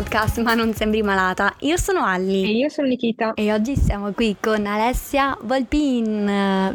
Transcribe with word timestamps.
podcast 0.00 0.40
Ma 0.40 0.54
non 0.54 0.72
sembri 0.72 1.02
malata. 1.02 1.54
Io 1.60 1.76
sono 1.76 2.02
Alli. 2.02 2.44
E 2.44 2.52
io 2.52 2.68
sono 2.70 2.86
Nikita. 2.88 3.34
E 3.34 3.52
oggi 3.52 3.76
siamo 3.76 4.12
qui 4.12 4.34
con 4.40 4.64
Alessia 4.64 5.36
Volpin. 5.42 6.24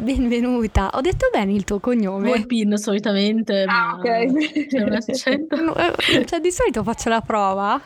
Benvenuta. 0.00 0.90
Ho 0.94 1.00
detto 1.00 1.28
bene 1.32 1.52
il 1.52 1.64
tuo 1.64 1.80
cognome? 1.80 2.28
Volpin 2.28 2.76
solitamente, 2.76 3.64
ah, 3.66 3.96
ma 3.96 3.96
ok. 3.98 4.66
c'è 4.68 4.80
un 4.80 4.92
accento. 4.92 5.56
Cioè 6.24 6.38
di 6.38 6.52
solito 6.52 6.84
faccio 6.84 7.08
la 7.08 7.20
prova 7.20 7.80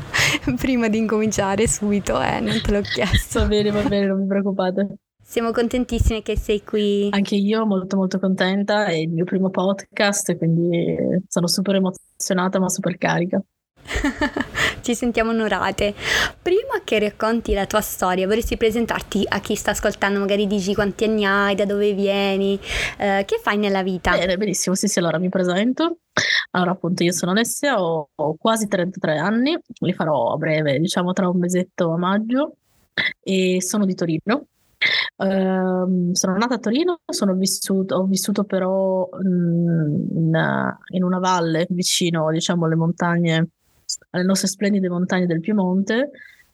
prima 0.56 0.88
di 0.88 0.96
incominciare 0.96 1.68
subito, 1.68 2.18
eh, 2.22 2.40
non 2.40 2.58
te 2.62 2.72
l'ho 2.72 2.80
chiesto. 2.80 3.40
Va 3.40 3.46
bene, 3.46 3.70
va 3.70 3.82
bene, 3.82 4.06
non 4.06 4.22
vi 4.22 4.26
preoccupate. 4.26 4.86
Siamo 5.22 5.50
contentissime 5.50 6.22
che 6.22 6.38
sei 6.38 6.62
qui. 6.64 7.08
Anche 7.10 7.34
io 7.34 7.66
molto 7.66 7.96
molto 7.96 8.18
contenta, 8.18 8.86
è 8.86 8.94
il 8.94 9.10
mio 9.10 9.24
primo 9.24 9.50
podcast, 9.50 10.34
quindi 10.38 10.96
sono 11.26 11.46
super 11.46 11.74
emozionata 11.74 12.58
ma 12.58 12.70
super 12.70 12.96
carica. 12.96 13.42
Ci 14.80 14.94
sentiamo 14.94 15.30
onorate. 15.30 15.94
Prima 16.40 16.80
che 16.84 16.98
racconti 16.98 17.52
la 17.52 17.66
tua 17.66 17.80
storia, 17.80 18.26
vorresti 18.26 18.56
presentarti 18.56 19.24
a 19.28 19.40
chi 19.40 19.54
sta 19.54 19.72
ascoltando, 19.72 20.18
magari 20.18 20.46
dici 20.46 20.74
quanti 20.74 21.04
anni 21.04 21.24
hai, 21.24 21.54
da 21.54 21.64
dove 21.64 21.92
vieni, 21.92 22.58
eh, 22.98 23.24
che 23.26 23.38
fai 23.42 23.56
nella 23.58 23.82
vita? 23.82 24.12
Bene, 24.12 24.36
benissimo, 24.36 24.74
sì 24.74 24.88
sì, 24.88 24.98
allora 24.98 25.18
mi 25.18 25.28
presento. 25.28 25.98
Allora 26.52 26.72
appunto 26.72 27.02
io 27.02 27.12
sono 27.12 27.32
Alessia, 27.32 27.80
ho, 27.80 28.08
ho 28.14 28.34
quasi 28.36 28.66
33 28.66 29.18
anni, 29.18 29.56
li 29.80 29.92
farò 29.92 30.32
a 30.32 30.36
breve, 30.36 30.78
diciamo 30.78 31.12
tra 31.12 31.28
un 31.28 31.38
mesetto 31.38 31.92
a 31.92 31.98
maggio 31.98 32.56
e 33.20 33.60
sono 33.62 33.84
di 33.84 33.94
Torino. 33.94 34.46
Uh, 35.16 36.10
sono 36.12 36.36
nata 36.36 36.54
a 36.54 36.58
Torino, 36.58 37.00
vissuto, 37.34 37.96
ho 37.96 38.04
vissuto 38.04 38.44
però 38.44 39.08
mm, 39.12 40.16
in, 40.16 40.76
in, 40.92 41.02
una 41.02 41.18
valle 41.18 41.66
vicino 41.70 42.30
diciamo, 42.30 42.66
alle 42.66 42.76
montagne 42.76 43.48
alle 44.10 44.24
nostre 44.24 44.48
splendide 44.48 44.88
montagne 44.88 45.26
del 45.26 45.40
Piemonte, 45.40 46.10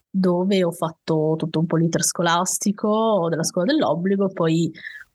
dove 0.08 0.62
ho 0.62 0.70
fatto 0.70 1.34
tutto 1.36 1.58
un 1.58 1.66
po' 1.66 1.76
l'iter 1.76 2.04
scolastico 2.04 3.26
della 3.28 3.42
scuola 3.42 3.72
dell'obbligo, 3.72 4.28
poi 4.28 4.72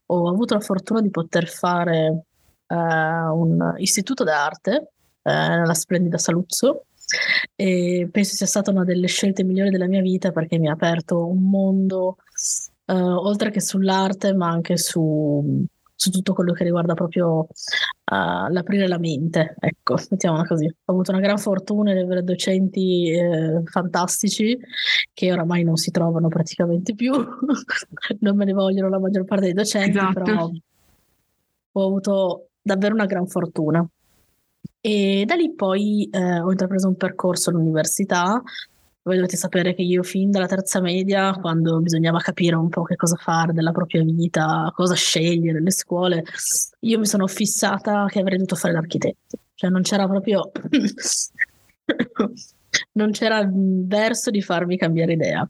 ho 0.07 0.29
avuto 0.29 0.55
la 0.55 0.59
fortuna 0.59 1.01
di 1.01 1.09
poter 1.09 1.47
fare 1.47 2.25
uh, 2.67 2.75
un 2.75 3.75
istituto 3.77 4.23
d'arte 4.23 4.91
uh, 5.21 5.29
nella 5.29 5.73
splendida 5.73 6.17
Saluzzo 6.17 6.85
e 7.55 8.07
penso 8.11 8.35
sia 8.35 8.45
stata 8.45 8.71
una 8.71 8.83
delle 8.83 9.07
scelte 9.07 9.43
migliori 9.43 9.69
della 9.69 9.87
mia 9.87 10.01
vita 10.01 10.31
perché 10.31 10.59
mi 10.59 10.67
ha 10.67 10.73
aperto 10.73 11.25
un 11.25 11.49
mondo 11.49 12.17
uh, 12.85 12.93
oltre 12.93 13.49
che 13.49 13.61
sull'arte 13.61 14.33
ma 14.33 14.49
anche 14.49 14.77
su 14.77 15.65
su 15.99 16.11
tutto 16.11 16.33
quello 16.33 16.53
che 16.53 16.63
riguarda 16.63 16.93
proprio 16.93 17.39
uh, 17.39 17.45
l'aprire 18.05 18.87
la 18.87 18.97
mente, 18.97 19.55
ecco, 19.59 19.97
mettiamola 20.09 20.45
così. 20.45 20.65
Ho 20.65 20.93
avuto 20.93 21.11
una 21.11 21.19
gran 21.19 21.37
fortuna 21.37 21.91
di 21.91 21.99
avere 21.99 22.23
docenti 22.23 23.11
eh, 23.11 23.61
fantastici 23.65 24.57
che 25.13 25.31
oramai 25.33 25.65
non 25.65 25.75
si 25.75 25.91
trovano 25.91 26.29
praticamente 26.29 26.95
più, 26.95 27.11
non 28.21 28.35
me 28.37 28.45
ne 28.45 28.53
vogliono 28.53 28.87
la 28.87 28.97
maggior 28.97 29.25
parte 29.25 29.45
dei 29.45 29.53
docenti, 29.53 29.97
esatto. 29.97 30.13
però 30.13 30.49
ho 31.73 31.85
avuto 31.85 32.47
davvero 32.61 32.93
una 32.93 33.05
gran 33.05 33.27
fortuna. 33.27 33.85
E 34.79 35.25
da 35.27 35.35
lì 35.35 35.53
poi 35.53 36.07
eh, 36.09 36.39
ho 36.39 36.49
intrapreso 36.49 36.87
un 36.87 36.95
percorso 36.95 37.49
all'università 37.49 38.41
voi 39.01 39.15
dovete 39.15 39.37
sapere 39.37 39.73
che 39.73 39.81
io 39.81 40.03
fin 40.03 40.29
dalla 40.29 40.45
terza 40.45 40.81
media, 40.81 41.33
quando 41.33 41.79
bisognava 41.79 42.19
capire 42.19 42.55
un 42.55 42.69
po' 42.69 42.83
che 42.83 42.95
cosa 42.95 43.15
fare 43.15 43.53
della 43.53 43.71
propria 43.71 44.03
vita, 44.03 44.71
cosa 44.75 44.93
scegliere, 44.93 45.61
le 45.61 45.71
scuole, 45.71 46.23
io 46.81 46.99
mi 46.99 47.05
sono 47.05 47.25
fissata 47.27 48.05
che 48.07 48.19
avrei 48.19 48.37
dovuto 48.37 48.55
fare 48.55 48.73
l'architetto. 48.73 49.37
Cioè 49.55 49.69
non 49.69 49.81
c'era 49.81 50.07
proprio... 50.07 50.51
non 52.93 53.11
c'era 53.11 53.49
verso 53.51 54.29
di 54.31 54.41
farmi 54.41 54.77
cambiare 54.77 55.13
idea. 55.13 55.49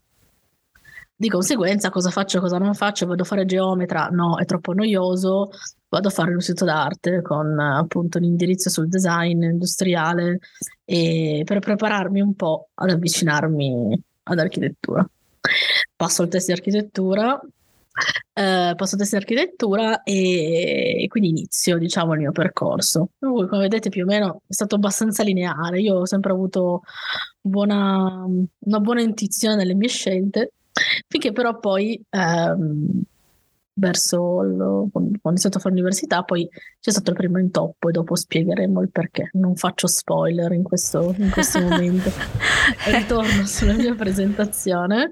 Di 1.15 1.27
conseguenza, 1.27 1.89
cosa 1.89 2.11
faccio, 2.11 2.39
cosa 2.39 2.57
non 2.57 2.73
faccio? 2.73 3.05
Vado 3.05 3.23
a 3.23 3.25
fare 3.25 3.45
geometra? 3.45 4.07
No, 4.07 4.37
è 4.37 4.45
troppo 4.45 4.73
noioso. 4.73 5.49
Vado 5.89 6.07
a 6.07 6.11
fare 6.11 6.33
l'Istituto 6.33 6.65
d'arte 6.65 7.21
con 7.21 7.59
appunto 7.59 8.19
l'indirizzo 8.19 8.69
sul 8.69 8.87
design 8.87 9.43
industriale 9.43 10.39
e 10.85 11.41
per 11.45 11.59
prepararmi 11.59 12.21
un 12.21 12.35
po' 12.35 12.69
ad 12.75 12.91
avvicinarmi 12.91 14.03
ad 14.23 14.39
Passo 15.95 16.23
il 16.23 16.29
test 16.29 16.45
di 16.47 16.53
architettura, 16.53 17.39
eh, 18.33 18.73
passo 18.75 18.95
test 18.97 19.11
di 19.11 19.17
architettura 19.17 20.03
e, 20.03 21.03
e, 21.03 21.07
quindi 21.07 21.29
inizio 21.29 21.77
diciamo 21.77 22.13
il 22.13 22.19
mio 22.19 22.31
percorso. 22.31 23.09
Come 23.19 23.47
vedete 23.47 23.89
più 23.89 24.03
o 24.03 24.05
meno 24.05 24.41
è 24.47 24.53
stato 24.53 24.75
abbastanza 24.75 25.23
lineare, 25.23 25.81
io 25.81 25.95
ho 25.95 26.05
sempre 26.05 26.31
avuto 26.31 26.83
buona, 27.41 28.25
una 28.59 28.79
buona 28.79 29.01
intuizione 29.01 29.55
nelle 29.55 29.73
mie 29.73 29.89
scelte 29.89 30.53
Finché 31.07 31.31
però 31.31 31.59
poi 31.59 32.01
ehm, 32.09 33.01
verso 33.79 34.43
il, 34.43 34.89
quando 34.91 35.19
ho 35.21 35.29
iniziato 35.29 35.57
a 35.57 35.61
fare 35.61 35.73
l'università, 35.73 36.23
poi 36.23 36.47
c'è 36.79 36.91
stato 36.91 37.11
il 37.11 37.17
primo 37.17 37.39
intoppo 37.39 37.89
e 37.89 37.91
dopo 37.91 38.15
spiegheremo 38.15 38.81
il 38.81 38.91
perché. 38.91 39.29
Non 39.33 39.55
faccio 39.55 39.87
spoiler 39.87 40.51
in 40.51 40.63
questo, 40.63 41.15
in 41.17 41.31
questo 41.31 41.59
momento. 41.63 42.11
Ritorno 42.85 43.45
sulla 43.45 43.73
mia 43.73 43.95
presentazione, 43.95 45.11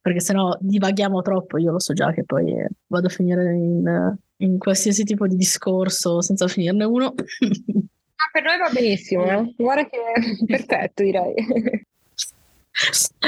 perché 0.00 0.20
sennò 0.20 0.56
divaghiamo 0.60 1.20
troppo, 1.20 1.58
io 1.58 1.72
lo 1.72 1.80
so 1.80 1.92
già 1.92 2.12
che 2.12 2.24
poi 2.24 2.54
vado 2.86 3.08
a 3.08 3.10
finire 3.10 3.52
in, 3.54 4.16
in 4.38 4.58
qualsiasi 4.58 5.04
tipo 5.04 5.26
di 5.26 5.36
discorso 5.36 6.22
senza 6.22 6.46
finirne 6.46 6.84
uno. 6.84 7.06
Ah, 7.06 8.30
per 8.32 8.42
noi 8.44 8.58
va 8.58 8.70
benissimo, 8.72 9.24
eh? 9.24 9.54
guarda 9.56 9.88
che 9.88 9.98
è 9.98 10.44
perfetto 10.46 11.02
direi. 11.02 11.34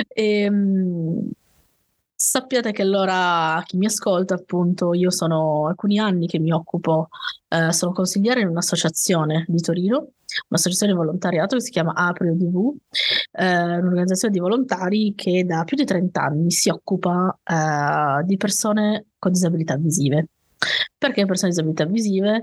e, 0.08 0.40
ehm, 0.40 1.30
Sappiate 2.20 2.72
che 2.72 2.82
allora 2.82 3.62
chi 3.64 3.76
mi 3.76 3.86
ascolta, 3.86 4.34
appunto, 4.34 4.92
io 4.92 5.08
sono 5.08 5.68
alcuni 5.68 6.00
anni 6.00 6.26
che 6.26 6.40
mi 6.40 6.50
occupo, 6.50 7.10
eh, 7.46 7.72
sono 7.72 7.92
consigliere 7.92 8.40
in 8.40 8.48
un'associazione 8.48 9.44
di 9.46 9.60
Torino, 9.60 10.14
un'associazione 10.48 10.92
di 10.92 10.98
volontariato 10.98 11.54
che 11.54 11.62
si 11.62 11.70
chiama 11.70 11.92
Aprio 11.92 12.34
TV, 12.36 12.74
eh, 13.30 13.76
un'organizzazione 13.78 14.34
di 14.34 14.40
volontari 14.40 15.14
che 15.14 15.44
da 15.44 15.62
più 15.62 15.76
di 15.76 15.84
30 15.84 16.20
anni 16.20 16.50
si 16.50 16.70
occupa 16.70 17.38
eh, 17.44 18.24
di 18.24 18.36
persone 18.36 19.06
con 19.16 19.30
disabilità 19.30 19.76
visive. 19.76 20.26
Perché 20.98 21.24
persone 21.24 21.52
con 21.52 21.62
disabilità 21.62 21.84
visive? 21.84 22.42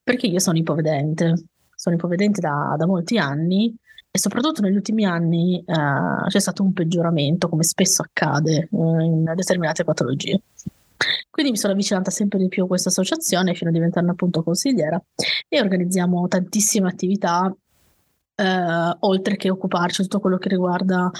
Perché 0.00 0.28
io 0.28 0.38
sono 0.38 0.58
ipovedente, 0.58 1.34
sono 1.74 1.96
ipovedente 1.96 2.40
da, 2.40 2.76
da 2.78 2.86
molti 2.86 3.18
anni 3.18 3.76
e 4.10 4.18
soprattutto 4.18 4.62
negli 4.62 4.76
ultimi 4.76 5.04
anni 5.04 5.62
uh, 5.64 6.26
c'è 6.28 6.40
stato 6.40 6.62
un 6.62 6.72
peggioramento, 6.72 7.48
come 7.48 7.62
spesso 7.62 8.02
accade 8.02 8.68
uh, 8.70 9.00
in 9.00 9.24
determinate 9.34 9.84
patologie. 9.84 10.40
Quindi 11.30 11.52
mi 11.52 11.58
sono 11.58 11.74
avvicinata 11.74 12.10
sempre 12.10 12.38
di 12.38 12.48
più 12.48 12.64
a 12.64 12.66
questa 12.66 12.88
associazione 12.88 13.54
fino 13.54 13.70
a 13.70 13.72
diventarne 13.72 14.10
appunto 14.10 14.42
consigliera 14.42 15.00
e 15.46 15.60
organizziamo 15.60 16.26
tantissime 16.28 16.88
attività 16.88 17.54
Uh, 18.40 18.94
oltre 19.00 19.34
che 19.34 19.50
occuparci 19.50 20.00
di 20.00 20.06
tutto 20.06 20.20
quello 20.20 20.38
che 20.38 20.48
riguarda 20.48 21.10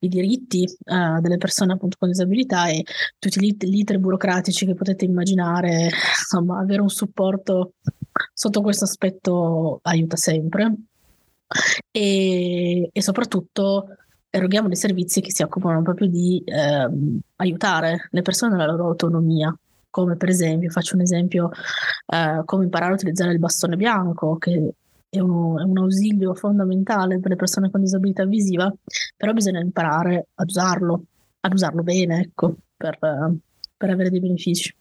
i 0.00 0.08
diritti 0.08 0.62
uh, 0.64 1.22
delle 1.22 1.38
persone 1.38 1.72
appunto 1.72 1.96
con 1.98 2.10
disabilità 2.10 2.66
e 2.66 2.84
tutti 3.18 3.40
gli 3.40 3.78
iter 3.78 3.98
burocratici 3.98 4.66
che 4.66 4.74
potete 4.74 5.06
immaginare, 5.06 5.84
insomma, 5.84 6.58
avere 6.58 6.82
un 6.82 6.90
supporto 6.90 7.76
sotto 8.30 8.60
questo 8.60 8.84
aspetto 8.84 9.78
aiuta 9.84 10.16
sempre 10.16 10.74
e, 11.90 12.90
e 12.92 13.02
soprattutto 13.02 13.88
eroghiamo 14.30 14.68
dei 14.68 14.76
servizi 14.76 15.20
che 15.20 15.32
si 15.32 15.42
occupano 15.42 15.82
proprio 15.82 16.08
di 16.08 16.42
eh, 16.44 16.88
aiutare 17.36 18.08
le 18.10 18.22
persone 18.22 18.52
nella 18.52 18.70
loro 18.70 18.88
autonomia, 18.88 19.56
come 19.90 20.16
per 20.16 20.28
esempio, 20.28 20.70
faccio 20.70 20.94
un 20.94 21.02
esempio, 21.02 21.50
eh, 22.06 22.42
come 22.44 22.64
imparare 22.64 22.92
a 22.92 22.96
utilizzare 22.96 23.32
il 23.32 23.38
bastone 23.38 23.76
bianco, 23.76 24.36
che 24.36 24.74
è 25.08 25.20
un, 25.20 25.58
è 25.58 25.62
un, 25.62 25.78
ausilio 25.78 26.34
fondamentale 26.34 27.18
per 27.18 27.30
le 27.30 27.36
persone 27.36 27.70
con 27.70 27.80
disabilità 27.80 28.26
visiva, 28.26 28.72
però 29.16 29.32
bisogna 29.32 29.60
imparare 29.60 30.28
ad 30.34 30.48
usarlo, 30.48 31.04
ad 31.40 31.52
usarlo 31.52 31.82
bene, 31.82 32.20
ecco, 32.20 32.56
per, 32.76 32.98
per 32.98 33.90
avere 33.90 34.10
dei 34.10 34.20
benefici. 34.20 34.74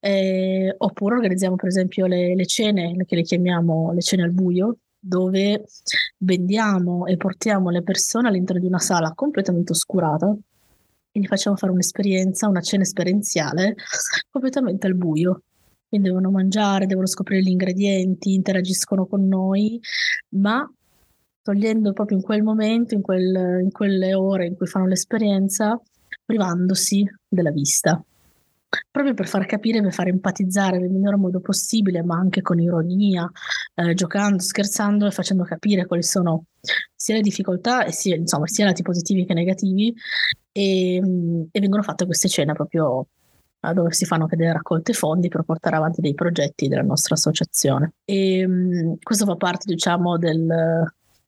Eh, 0.00 0.74
oppure 0.76 1.14
organizziamo 1.14 1.56
per 1.56 1.68
esempio 1.68 2.06
le, 2.06 2.34
le 2.34 2.46
cene, 2.46 2.96
che 3.06 3.16
le 3.16 3.22
chiamiamo 3.22 3.92
le 3.92 4.02
cene 4.02 4.24
al 4.24 4.32
buio, 4.32 4.76
dove 5.06 5.64
vendiamo 6.18 7.06
e 7.06 7.16
portiamo 7.16 7.68
le 7.68 7.82
persone 7.82 8.28
all'interno 8.28 8.60
di 8.60 8.66
una 8.66 8.78
sala 8.78 9.12
completamente 9.14 9.72
oscurata 9.72 10.34
e 11.12 11.20
gli 11.20 11.26
facciamo 11.26 11.56
fare 11.56 11.72
un'esperienza, 11.72 12.48
una 12.48 12.62
cena 12.62 12.82
esperienziale 12.82 13.74
completamente 14.30 14.86
al 14.86 14.94
buio. 14.94 15.42
Quindi 15.86 16.08
devono 16.08 16.30
mangiare, 16.30 16.86
devono 16.86 17.06
scoprire 17.06 17.42
gli 17.42 17.50
ingredienti, 17.50 18.32
interagiscono 18.32 19.06
con 19.06 19.28
noi, 19.28 19.78
ma 20.30 20.68
togliendo 21.42 21.92
proprio 21.92 22.16
in 22.16 22.22
quel 22.22 22.42
momento, 22.42 22.94
in, 22.94 23.02
quel, 23.02 23.60
in 23.62 23.70
quelle 23.70 24.14
ore 24.14 24.46
in 24.46 24.56
cui 24.56 24.66
fanno 24.66 24.86
l'esperienza, 24.86 25.80
privandosi 26.24 27.04
della 27.28 27.50
vista. 27.50 28.02
Proprio 28.90 29.14
per 29.14 29.26
far 29.26 29.46
capire, 29.46 29.80
per 29.80 29.92
far 29.92 30.08
empatizzare 30.08 30.78
nel 30.78 30.90
miglior 30.90 31.16
modo 31.16 31.40
possibile, 31.40 32.02
ma 32.02 32.16
anche 32.16 32.42
con 32.42 32.60
ironia, 32.60 33.30
eh, 33.74 33.94
giocando, 33.94 34.42
scherzando 34.42 35.06
e 35.06 35.10
facendo 35.10 35.44
capire 35.44 35.86
quali 35.86 36.02
sono 36.02 36.44
sia 36.94 37.16
le 37.16 37.20
difficoltà 37.20 37.84
e 37.84 37.92
sia, 37.92 38.16
insomma, 38.16 38.46
sia 38.46 38.64
lati 38.64 38.82
positivi 38.82 39.26
che 39.26 39.34
negativi 39.34 39.94
e, 40.52 40.96
e 41.50 41.60
vengono 41.60 41.82
fatte 41.82 42.06
queste 42.06 42.28
cene 42.28 42.52
proprio 42.52 43.06
eh, 43.60 43.72
dove 43.72 43.92
si 43.92 44.04
fanno 44.04 44.24
anche 44.24 44.36
delle 44.36 44.52
raccolte 44.52 44.92
fondi 44.92 45.28
per 45.28 45.42
portare 45.42 45.76
avanti 45.76 46.00
dei 46.00 46.14
progetti 46.14 46.68
della 46.68 46.82
nostra 46.82 47.14
associazione. 47.14 47.94
E 48.04 48.44
um, 48.44 48.96
questo 49.02 49.24
fa 49.24 49.36
parte, 49.36 49.64
diciamo, 49.66 50.18
del, 50.18 50.46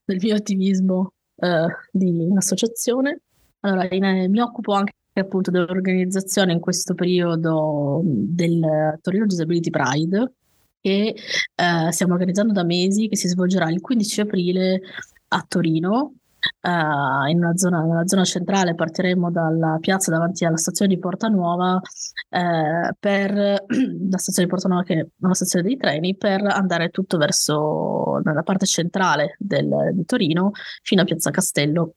del 0.05 0.19
mio 0.21 0.35
attivismo 0.35 1.13
uh, 1.35 1.67
di 1.91 2.11
un'associazione. 2.11 3.21
Allora, 3.61 3.89
in, 3.91 4.31
mi 4.31 4.41
occupo 4.41 4.73
anche 4.73 4.93
appunto 5.21 5.51
dell'organizzazione 5.51 6.53
in 6.53 6.61
questo 6.61 6.95
periodo 6.95 8.01
del 8.05 8.99
Torino 9.01 9.27
Disability 9.27 9.71
Pride 9.71 10.33
che 10.81 11.15
uh, 11.57 11.91
stiamo 11.91 12.13
organizzando 12.13 12.53
da 12.53 12.63
mesi, 12.63 13.09
che 13.09 13.17
si 13.17 13.27
svolgerà 13.27 13.69
il 13.71 13.81
15 13.81 14.21
aprile 14.21 14.81
a 15.29 15.45
Torino 15.47 16.15
Uh, 16.61 17.27
in 17.29 17.39
una 17.39 17.57
zona, 17.57 17.81
nella 17.83 18.07
zona 18.07 18.23
centrale. 18.23 18.77
Partiremo 18.77 19.33
dalla 19.33 19.79
piazza 19.81 20.13
davanti 20.13 20.45
alla 20.45 20.57
stazione 20.57 20.95
di 20.95 21.01
Porta 21.01 21.27
Nuova 21.27 21.75
uh, 21.75 22.95
per 23.01 23.33
la 24.11 24.19
stazione 24.19 24.45
di 24.45 24.47
Porta 24.47 24.69
Nuova 24.69 24.85
che 24.85 24.95
è 24.95 25.07
una 25.23 25.35
stazione 25.35 25.67
dei 25.67 25.77
treni 25.77 26.15
per 26.15 26.45
andare 26.45 26.91
tutto 26.91 27.17
verso 27.17 28.21
la 28.23 28.43
parte 28.45 28.65
centrale 28.67 29.35
del, 29.41 29.91
di 29.93 30.05
Torino 30.05 30.53
fino 30.83 31.03
a 31.03 31.05
Piazza 31.05 31.33
Castello 31.33 31.95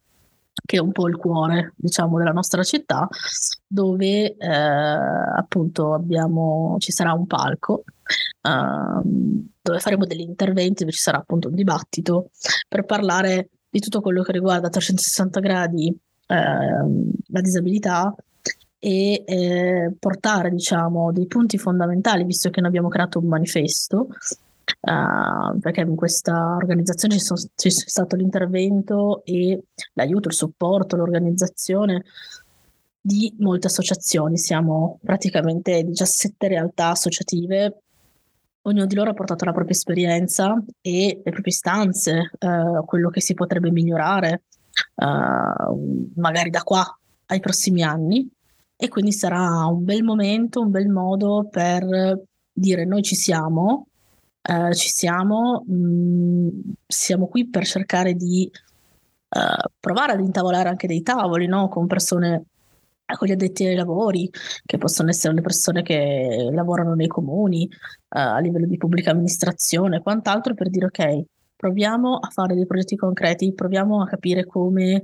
che 0.65 0.77
è 0.77 0.79
un 0.79 0.91
po' 0.91 1.07
il 1.07 1.17
cuore, 1.17 1.73
diciamo, 1.75 2.17
della 2.17 2.31
nostra 2.31 2.63
città, 2.63 3.07
dove 3.67 4.35
eh, 4.35 4.47
appunto 4.47 5.93
abbiamo, 5.93 6.75
ci 6.79 6.91
sarà 6.91 7.13
un 7.13 7.27
palco 7.27 7.83
uh, 8.43 9.47
dove 9.61 9.79
faremo 9.79 10.05
degli 10.05 10.21
interventi, 10.21 10.83
dove 10.83 10.91
ci 10.91 11.01
sarà 11.01 11.17
appunto 11.17 11.49
un 11.49 11.55
dibattito 11.55 12.29
per 12.67 12.85
parlare 12.85 13.49
di 13.69 13.79
tutto 13.79 14.01
quello 14.01 14.23
che 14.23 14.31
riguarda 14.31 14.67
a 14.67 14.71
360 14.71 15.39
gradi 15.39 15.87
eh, 15.87 16.35
la 17.27 17.41
disabilità 17.41 18.13
e 18.79 19.23
eh, 19.25 19.93
portare 19.99 20.49
diciamo 20.49 21.11
dei 21.11 21.27
punti 21.27 21.57
fondamentali 21.57 22.23
visto 22.23 22.49
che 22.49 22.61
noi 22.61 22.69
abbiamo 22.69 22.87
creato 22.87 23.19
un 23.19 23.27
manifesto 23.27 24.07
uh, 24.81 25.59
perché 25.59 25.81
in 25.81 25.95
questa 25.95 26.55
organizzazione 26.55 27.15
ci, 27.15 27.19
sono, 27.21 27.39
c'è 27.55 27.69
stato 27.69 28.15
l'intervento 28.15 29.23
e 29.25 29.63
l'aiuto, 29.93 30.27
il 30.27 30.33
supporto, 30.33 30.95
l'organizzazione 30.95 32.03
di 33.01 33.33
molte 33.39 33.67
associazioni, 33.67 34.37
siamo 34.37 34.99
praticamente 35.03 35.83
17 35.83 36.47
realtà 36.47 36.89
associative 36.89 37.81
ognuno 38.63 38.85
di 38.85 38.95
loro 38.95 39.11
ha 39.11 39.13
portato 39.13 39.45
la 39.45 39.51
propria 39.51 39.75
esperienza 39.75 40.61
e 40.81 41.21
le 41.23 41.31
proprie 41.31 41.53
istanze, 41.53 42.31
eh, 42.37 42.81
quello 42.85 43.09
che 43.09 43.21
si 43.21 43.33
potrebbe 43.33 43.71
migliorare, 43.71 44.43
eh, 44.95 45.05
magari 46.15 46.49
da 46.49 46.61
qua 46.61 46.85
ai 47.27 47.39
prossimi 47.39 47.83
anni. 47.83 48.29
E 48.81 48.87
quindi 48.87 49.11
sarà 49.11 49.65
un 49.65 49.83
bel 49.83 50.03
momento, 50.03 50.61
un 50.61 50.71
bel 50.71 50.87
modo 50.87 51.47
per 51.49 52.21
dire 52.51 52.85
noi 52.85 53.01
ci 53.01 53.15
siamo, 53.15 53.87
eh, 54.41 54.73
ci 54.75 54.89
siamo, 54.89 55.63
mh, 55.67 55.73
mm, 55.73 56.49
siamo 56.87 57.27
qui 57.27 57.47
per 57.47 57.65
cercare 57.65 58.13
di 58.13 58.49
eh, 59.29 59.69
provare 59.79 60.13
ad 60.13 60.19
intavolare 60.21 60.69
anche 60.69 60.87
dei 60.87 61.01
tavoli 61.01 61.47
no? 61.47 61.67
con 61.69 61.87
persone 61.87 62.45
con 63.15 63.27
gli 63.27 63.31
addetti 63.31 63.65
ai 63.65 63.75
lavori, 63.75 64.29
che 64.65 64.77
possono 64.77 65.09
essere 65.09 65.33
le 65.33 65.41
persone 65.41 65.81
che 65.81 66.49
lavorano 66.51 66.93
nei 66.93 67.07
comuni, 67.07 67.67
uh, 67.71 68.07
a 68.09 68.39
livello 68.39 68.67
di 68.67 68.77
pubblica 68.77 69.11
amministrazione 69.11 69.97
e 69.97 70.01
quant'altro, 70.01 70.53
per 70.53 70.69
dire 70.69 70.85
ok, 70.85 71.23
proviamo 71.55 72.17
a 72.17 72.29
fare 72.29 72.55
dei 72.55 72.65
progetti 72.65 72.95
concreti, 72.95 73.53
proviamo 73.53 74.01
a 74.01 74.07
capire 74.07 74.45
come 74.45 75.01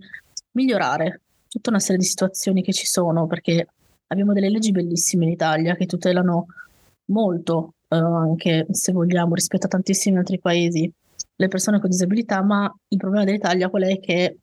migliorare 0.51 1.21
tutta 1.47 1.69
una 1.69 1.79
serie 1.79 1.97
di 1.97 2.05
situazioni 2.05 2.61
che 2.61 2.73
ci 2.73 2.85
sono, 2.85 3.27
perché 3.27 3.67
abbiamo 4.07 4.33
delle 4.33 4.49
leggi 4.49 4.71
bellissime 4.71 5.25
in 5.25 5.31
Italia 5.31 5.75
che 5.75 5.85
tutelano 5.85 6.47
molto, 7.05 7.74
uh, 7.87 7.95
anche 7.95 8.65
se 8.71 8.91
vogliamo, 8.91 9.33
rispetto 9.33 9.65
a 9.65 9.69
tantissimi 9.69 10.17
altri 10.17 10.39
paesi, 10.39 10.91
le 11.37 11.47
persone 11.47 11.79
con 11.79 11.89
disabilità, 11.89 12.41
ma 12.43 12.73
il 12.87 12.97
problema 12.97 13.25
dell'Italia 13.25 13.69
qual 13.69 13.83
è 13.83 13.99
che 13.99 14.37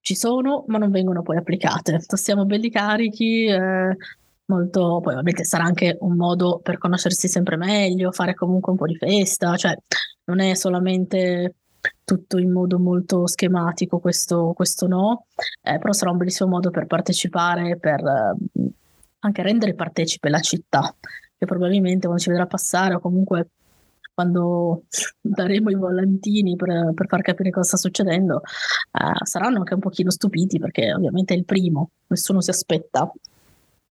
ci 0.00 0.14
sono, 0.14 0.64
ma 0.68 0.78
non 0.78 0.90
vengono 0.90 1.22
poi 1.22 1.36
applicate. 1.36 1.98
Siamo 2.00 2.44
belli 2.44 2.70
carichi, 2.70 3.46
eh, 3.46 3.96
molto, 4.46 5.00
poi 5.00 5.12
ovviamente 5.12 5.44
sarà 5.44 5.64
anche 5.64 5.96
un 6.00 6.16
modo 6.16 6.60
per 6.62 6.78
conoscersi 6.78 7.28
sempre 7.28 7.56
meglio, 7.56 8.12
fare 8.12 8.34
comunque 8.34 8.72
un 8.72 8.78
po' 8.78 8.86
di 8.86 8.96
festa, 8.96 9.56
cioè 9.56 9.76
non 10.24 10.40
è 10.40 10.54
solamente 10.54 11.54
tutto 12.04 12.38
in 12.38 12.52
modo 12.52 12.78
molto 12.78 13.26
schematico, 13.26 13.98
questo, 13.98 14.52
questo 14.54 14.86
no, 14.86 15.26
eh, 15.62 15.78
però 15.78 15.92
sarà 15.92 16.10
un 16.10 16.16
bellissimo 16.18 16.50
modo 16.50 16.70
per 16.70 16.86
partecipare, 16.86 17.76
per 17.78 18.00
eh, 18.00 18.70
anche 19.20 19.42
rendere 19.42 19.74
partecipe 19.74 20.28
la 20.28 20.40
città, 20.40 20.94
che 21.46 21.52
probabilmente 21.52 22.06
quando 22.06 22.22
ci 22.22 22.30
vedrà 22.30 22.46
passare 22.46 22.94
o 22.94 23.00
comunque 23.00 23.50
quando 24.12 24.84
daremo 25.20 25.70
i 25.70 25.74
volantini 25.74 26.56
per, 26.56 26.92
per 26.94 27.06
far 27.06 27.20
capire 27.20 27.50
cosa 27.50 27.68
sta 27.68 27.76
succedendo, 27.76 28.40
eh, 28.40 29.24
saranno 29.24 29.58
anche 29.58 29.74
un 29.74 29.80
pochino 29.80 30.10
stupiti 30.10 30.58
perché 30.58 30.92
ovviamente 30.92 31.34
è 31.34 31.36
il 31.36 31.44
primo, 31.44 31.90
nessuno 32.06 32.40
si 32.40 32.50
aspetta 32.50 33.10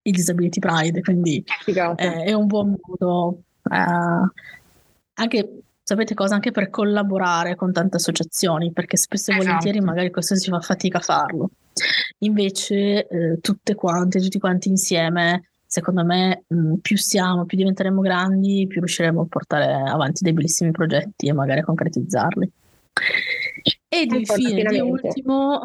il 0.02 0.12
Disability 0.12 0.60
Pride, 0.60 1.00
quindi 1.02 1.44
eh, 1.66 2.24
è 2.24 2.32
un 2.32 2.46
buon 2.46 2.76
modo 2.80 3.42
eh, 3.70 4.30
anche 5.14 5.58
sapete 5.84 6.14
cosa? 6.14 6.34
Anche 6.34 6.50
per 6.50 6.70
collaborare 6.70 7.54
con 7.54 7.72
tante 7.72 7.96
associazioni, 7.96 8.72
perché 8.72 8.96
spesso 8.96 9.30
e 9.30 9.34
esatto. 9.34 9.46
volentieri 9.46 9.80
magari 9.84 10.10
questo 10.10 10.34
si 10.34 10.50
fa 10.50 10.60
fatica 10.60 10.98
a 10.98 11.02
farlo. 11.02 11.50
Invece 12.18 13.06
eh, 13.06 13.38
tutte 13.40 13.74
quante, 13.74 14.20
tutti 14.20 14.38
quanti 14.38 14.68
insieme 14.70 15.50
secondo 15.74 16.04
me 16.04 16.44
mh, 16.46 16.74
più 16.74 16.96
siamo, 16.96 17.46
più 17.46 17.56
diventeremo 17.56 18.00
grandi, 18.00 18.64
più 18.68 18.78
riusciremo 18.78 19.22
a 19.22 19.26
portare 19.28 19.72
avanti 19.72 20.22
dei 20.22 20.32
bellissimi 20.32 20.70
progetti 20.70 21.26
e 21.26 21.32
magari 21.32 21.60
a 21.60 21.64
concretizzarli. 21.64 22.52
Ed 23.88 24.12
infine, 24.12 24.62
di 24.62 24.78
ultimo, 24.78 25.64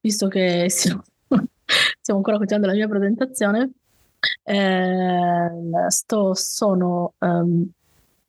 visto 0.00 0.28
che 0.28 0.66
stiamo, 0.68 1.02
stiamo 1.98 2.20
ancora 2.20 2.36
continuando 2.36 2.68
la 2.68 2.74
mia 2.74 2.86
presentazione, 2.86 3.70
eh, 4.44 5.50
sto, 5.88 6.34
sono 6.34 7.14
um, 7.18 7.68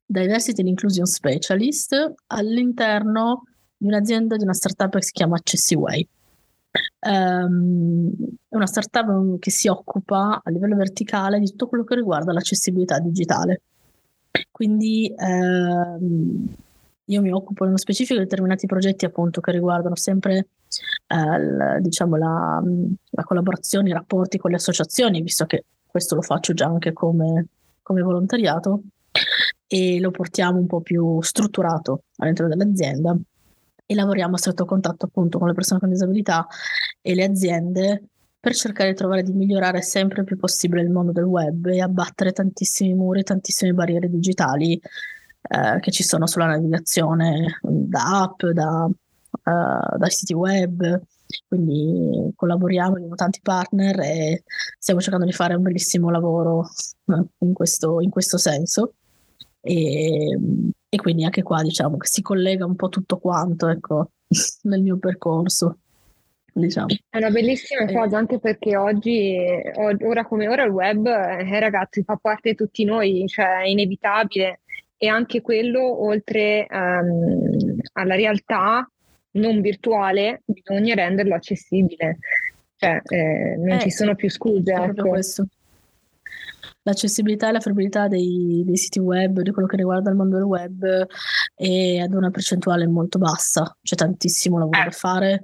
Diversity 0.04 0.62
and 0.62 0.70
Inclusion 0.70 1.06
Specialist 1.06 2.14
all'interno 2.26 3.44
di 3.78 3.86
un'azienda, 3.86 4.36
di 4.36 4.44
una 4.44 4.54
startup 4.54 4.96
che 4.96 5.04
si 5.04 5.12
chiama 5.12 5.36
Accessiway. 5.36 6.08
Um, 7.06 8.12
è 8.48 8.56
una 8.56 8.66
startup 8.66 9.40
che 9.40 9.52
si 9.52 9.68
occupa 9.68 10.42
a 10.44 10.50
livello 10.52 10.76
verticale 10.76 11.40
di 11.40 11.48
tutto 11.48 11.68
quello 11.68 11.84
che 11.84 11.96
riguarda 11.96 12.32
l'accessibilità 12.32 13.00
digitale. 13.00 13.62
Quindi 14.52 15.14
ehm, 15.16 16.48
io 17.06 17.22
mi 17.22 17.32
occupo 17.32 17.66
nello 17.66 17.78
specifico 17.78 18.20
di 18.20 18.26
determinati 18.26 18.66
progetti 18.66 19.06
appunto 19.06 19.42
che 19.42 19.52
riguardano 19.52 19.96
sempre 19.96 20.48
eh, 21.08 21.40
l, 21.40 21.82
diciamo 21.82 22.16
la, 22.16 22.62
la, 23.10 23.24
collaborazione, 23.24 23.90
i 23.90 23.94
rapporti 23.94 24.38
con 24.38 24.52
le 24.52 24.58
associazioni, 24.58 25.22
visto 25.22 25.46
che 25.46 25.66
questo 25.86 26.16
lo 26.16 26.22
faccio 26.22 26.54
già 26.54 26.68
anche 26.68 26.94
come, 26.94 27.48
come 27.82 28.02
volontariato 28.02 28.82
e 29.68 30.00
lo 30.00 30.12
portiamo 30.12 30.60
un 30.60 30.68
po' 30.68 30.82
più 30.82 31.22
strutturato 31.22 32.04
all'interno 32.18 32.56
dell'azienda 32.56 33.18
e 33.86 33.96
lavoriamo 33.96 34.36
a 34.36 34.38
stretto 34.38 34.66
contatto 34.66 35.06
appunto 35.06 35.38
con 35.40 35.48
le 35.48 35.54
persone 35.54 35.80
con 35.80 35.90
disabilità 35.90 36.48
e 37.02 37.16
le 37.16 37.24
aziende 37.24 38.04
per 38.40 38.56
cercare 38.56 38.90
di 38.90 38.96
trovare 38.96 39.24
di 39.24 39.32
migliorare 39.32 39.82
sempre 39.82 40.24
più 40.26 40.38
possibile 40.38 40.82
il 40.82 40.90
mondo 40.90 41.14
del 41.14 41.24
web 41.24 41.66
e 41.68 41.80
abbattere 41.80 42.34
tantissimi 42.34 42.94
muri, 42.94 43.24
tantissime 43.24 43.72
barriere 43.72 44.10
digitali 44.10 44.74
eh, 44.74 45.80
che 45.80 45.92
ci 45.92 46.04
sono 46.04 46.28
sulla 46.28 46.48
navigazione 46.48 47.60
da 47.62 48.24
app, 48.24 48.46
da, 48.46 48.86
uh, 48.86 49.98
da 49.98 50.10
siti 50.10 50.34
web. 50.34 51.02
Quindi 51.48 52.32
collaboriamo, 52.36 52.96
abbiamo 52.96 53.16
tanti 53.16 53.40
partner 53.42 54.00
e 54.02 54.44
stiamo 54.78 55.00
cercando 55.00 55.26
di 55.26 55.32
fare 55.32 55.56
un 55.56 55.62
bellissimo 55.62 56.10
lavoro 56.10 56.68
eh, 57.08 57.24
in 57.40 57.54
questo, 57.54 58.02
in 58.02 58.10
questo 58.10 58.38
senso. 58.38 58.96
E, 59.62 60.38
e 60.94 60.98
quindi 60.98 61.24
anche 61.24 61.42
qua 61.42 61.64
diciamo 61.64 61.98
che 61.98 62.06
si 62.06 62.22
collega 62.22 62.68
un 62.68 62.76
po' 62.76 62.88
tutto 62.88 63.18
quanto 63.18 63.68
ecco, 63.68 64.12
nel 64.70 64.82
mio 64.82 65.00
percorso. 65.00 65.80
Diciamo. 66.56 66.86
È 67.10 67.18
una 67.18 67.32
bellissima 67.32 67.86
eh. 67.86 67.92
cosa 67.92 68.20
anche 68.20 68.38
perché 68.38 68.78
oggi, 68.78 69.36
ora 69.74 70.24
come 70.24 70.48
ora, 70.48 70.66
il 70.66 70.70
web, 70.70 71.08
eh, 71.08 71.60
ragazzi, 71.60 72.04
fa 72.04 72.16
parte 72.22 72.52
di 72.52 72.56
tutti 72.56 72.84
noi, 72.84 73.24
cioè 73.28 73.62
è 73.62 73.66
inevitabile 73.66 74.60
e 74.96 75.08
anche 75.08 75.42
quello, 75.42 76.06
oltre 76.06 76.68
um, 76.70 77.76
alla 77.94 78.14
realtà 78.14 78.88
non 79.32 79.62
virtuale, 79.62 80.44
bisogna 80.46 80.94
renderlo 80.94 81.34
accessibile, 81.34 82.20
cioè 82.76 83.02
eh, 83.04 83.56
non 83.58 83.72
eh, 83.72 83.80
ci 83.80 83.90
sono 83.90 84.14
più 84.14 84.30
scuse. 84.30 84.74
Ecco. 84.74 85.08
questo. 85.08 85.48
L'accessibilità 86.84 87.50
e 87.50 87.52
la 87.52 87.60
fruibilità 87.60 88.08
dei, 88.08 88.64
dei, 88.66 88.78
siti 88.78 89.00
web, 89.00 89.42
di 89.42 89.52
quello 89.52 89.68
che 89.68 89.78
riguarda 89.78 90.10
il 90.10 90.16
mondo 90.16 90.38
del 90.38 90.46
web, 90.46 91.08
è 91.56 91.98
ad 91.98 92.14
una 92.14 92.30
percentuale 92.30 92.88
molto 92.88 93.18
bassa, 93.18 93.76
c'è 93.82 93.96
tantissimo 93.96 94.58
lavoro 94.58 94.84
da 94.84 94.92
fare 94.92 95.42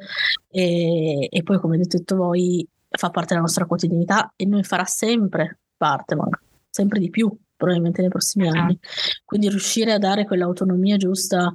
e, 0.50 1.28
e 1.30 1.44
poi 1.44 1.60
come 1.60 1.76
avete 1.76 1.98
detto 1.98 2.16
voi 2.16 2.68
fa 2.90 3.10
parte 3.10 3.30
della 3.30 3.42
nostra 3.42 3.66
quotidianità 3.66 4.34
e 4.36 4.46
noi 4.46 4.64
farà 4.64 4.86
sempre 4.86 5.60
parte, 5.78 6.16
ma 6.16 6.28
sempre 6.70 7.00
di 7.00 7.10
più 7.10 7.36
probabilmente 7.56 8.02
nei 8.02 8.10
prossimi 8.10 8.48
esatto. 8.48 8.62
anni. 8.62 8.80
Quindi 9.26 9.50
riuscire 9.50 9.92
a 9.92 9.98
dare 9.98 10.26
quell'autonomia 10.26 10.96
giusta 10.96 11.52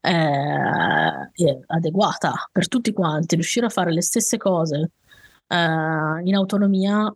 eh, 0.00 1.60
adeguata 1.66 2.48
per 2.52 2.68
tutti 2.68 2.92
quanti, 2.92 3.34
riuscire 3.34 3.66
a 3.66 3.70
fare 3.70 3.92
le 3.92 4.02
stesse 4.02 4.36
cose 4.36 4.92
eh, 5.48 5.56
in 5.56 6.34
autonomia 6.34 7.12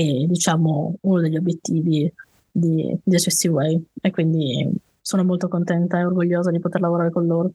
è 0.00 0.26
diciamo 0.26 0.96
uno 1.00 1.20
degli 1.20 1.36
obiettivi 1.36 2.12
di, 2.50 2.96
di 3.02 3.14
Accessiway 3.14 3.82
e 4.00 4.10
quindi 4.10 4.68
sono 5.00 5.24
molto 5.24 5.48
contenta 5.48 5.98
e 5.98 6.04
orgogliosa 6.04 6.50
di 6.50 6.58
poter 6.58 6.80
lavorare 6.80 7.10
con 7.10 7.26
loro. 7.26 7.50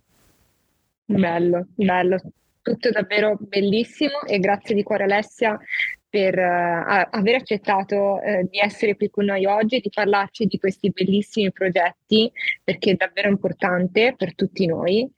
Bello, 1.06 1.68
bello, 1.76 2.22
tutto 2.62 2.90
davvero 2.90 3.38
bellissimo 3.40 4.24
e 4.26 4.40
grazie 4.40 4.76
di 4.76 4.84
cuore 4.84 5.04
Alessia 5.04 5.60
per 6.08 6.38
uh, 6.38 7.08
aver 7.10 7.36
accettato 7.36 8.20
uh, 8.22 8.48
di 8.50 8.60
essere 8.60 8.96
qui 8.96 9.10
con 9.10 9.26
noi 9.26 9.46
oggi 9.46 9.78
e 9.78 9.80
di 9.80 9.90
parlarci 9.94 10.46
di 10.46 10.60
questi 10.60 10.92
bellissimi 10.92 11.52
progetti 11.52 12.32
perché 12.64 12.92
è 12.92 12.96
davvero 12.96 13.30
importante 13.30 14.14
per 14.18 14.36
tutti 14.36 14.66
noi. 14.66 15.10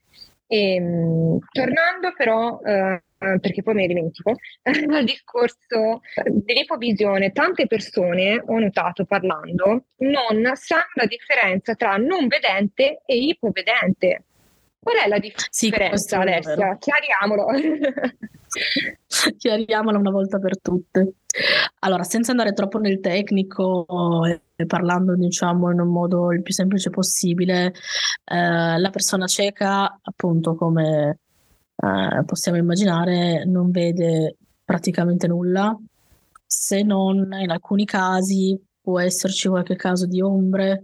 E, 0.45 0.79
um, 0.79 1.39
tornando 1.51 2.13
però, 2.15 2.59
uh, 2.63 3.01
perché 3.39 3.63
poi 3.63 3.73
me 3.73 3.81
ne 3.81 3.87
dimentico, 3.87 4.35
al 4.63 5.03
discorso 5.03 6.01
dell'ipovisione, 6.25 7.31
tante 7.31 7.67
persone, 7.67 8.41
ho 8.45 8.59
notato 8.59 9.05
parlando, 9.05 9.85
non 9.97 10.51
sanno 10.55 10.83
la 10.95 11.05
differenza 11.05 11.75
tra 11.75 11.95
non 11.97 12.27
vedente 12.27 13.01
e 13.05 13.17
ipovedente. 13.17 14.23
Qual 14.83 14.97
è 14.97 15.07
la 15.07 15.17
differenza, 15.17 15.97
sì, 15.97 16.15
Alessia? 16.15 16.77
Chiariamolo. 16.77 17.45
Chiariamola 19.37 19.97
una 19.97 20.11
volta 20.11 20.39
per 20.39 20.59
tutte. 20.59 21.13
Allora, 21.79 22.03
senza 22.03 22.31
andare 22.31 22.51
troppo 22.51 22.79
nel 22.79 22.99
tecnico 22.99 24.25
e 24.55 24.65
parlando, 24.65 25.15
diciamo, 25.15 25.71
in 25.71 25.79
un 25.79 25.87
modo 25.87 26.33
il 26.33 26.41
più 26.43 26.53
semplice 26.53 26.89
possibile, 26.89 27.73
eh, 28.25 28.77
la 28.77 28.89
persona 28.91 29.25
cieca, 29.25 29.99
appunto, 30.01 30.55
come 30.55 31.19
eh, 31.75 32.23
possiamo 32.25 32.57
immaginare, 32.57 33.45
non 33.45 33.71
vede 33.71 34.37
praticamente 34.63 35.27
nulla, 35.27 35.77
se 36.45 36.83
non 36.83 37.29
in 37.33 37.49
alcuni 37.49 37.85
casi 37.85 38.59
può 38.81 38.99
esserci 38.99 39.47
qualche 39.47 39.75
caso 39.75 40.05
di 40.05 40.21
ombre 40.21 40.83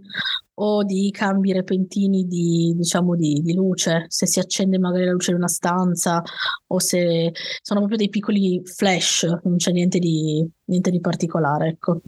o 0.62 0.84
di 0.84 1.10
cambi 1.10 1.52
repentini 1.52 2.26
di, 2.26 2.74
diciamo, 2.76 3.14
di, 3.14 3.40
di, 3.42 3.54
luce, 3.54 4.04
se 4.08 4.26
si 4.26 4.38
accende 4.38 4.78
magari 4.78 5.04
la 5.04 5.12
luce 5.12 5.30
in 5.30 5.38
una 5.38 5.48
stanza 5.48 6.22
o 6.66 6.78
se 6.78 7.32
sono 7.62 7.80
proprio 7.80 7.98
dei 7.98 8.10
piccoli 8.10 8.60
flash, 8.64 9.22
non 9.44 9.56
c'è 9.56 9.72
niente 9.72 9.98
di, 9.98 10.46
niente 10.66 10.90
di 10.90 11.00
particolare, 11.00 11.68
ecco. 11.68 12.00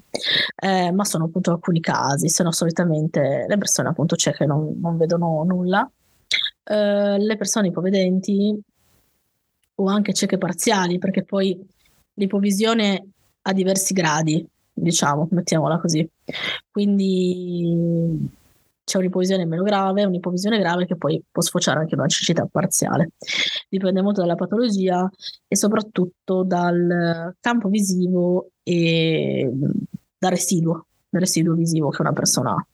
Eh, 0.55 0.93
ma 0.93 1.05
sono 1.05 1.27
appunto 1.27 1.51
alcuni 1.51 1.81
casi, 1.81 2.29
se 2.29 2.43
no 2.43 2.53
solitamente 2.53 3.47
le 3.49 3.59
persone 3.59 3.89
appunto 3.89 4.17
cieche 4.17 4.45
non, 4.45 4.79
non 4.81 4.97
vedono 4.99 5.45
nulla. 5.45 5.91
Eh, 6.65 7.19
le 7.19 7.37
persone 7.37 7.69
ipovedenti 7.69 8.61
o 9.83 9.89
anche 9.89 10.13
cieche 10.13 10.39
parziali, 10.39 10.99
perché 10.99 11.25
poi 11.25 11.59
l'ipovisione 12.15 13.07
ha 13.43 13.53
diversi 13.53 13.93
gradi, 13.93 14.47
diciamo, 14.73 15.29
mettiamola 15.31 15.79
così. 15.79 16.09
Quindi 16.71 18.31
c'è 18.85 18.99
un'ipovisione 18.99 19.45
meno 19.45 19.63
grave, 19.63 20.05
un'ipovisione 20.05 20.59
grave 20.59 20.87
che 20.87 20.97
poi 20.97 21.23
può 21.31 21.43
sfociare 21.43 21.81
anche 21.81 21.95
in 21.95 22.01
una 22.01 22.09
cecità 22.09 22.47
parziale. 22.51 23.11
Dipende 23.69 24.03
molto 24.03 24.21
dalla 24.21 24.37
patologia 24.37 25.11
e 25.49 25.57
soprattutto 25.57 26.45
dal 26.45 27.35
campo 27.41 27.69
visivo 27.69 28.51
e 28.63 29.51
dal 30.19 30.31
residuo, 30.31 30.87
dal 31.09 31.21
residuo 31.21 31.55
visivo 31.55 31.91
che 31.91 32.03
una 32.03 32.13
persona 32.13 32.53
ha. 32.53 32.67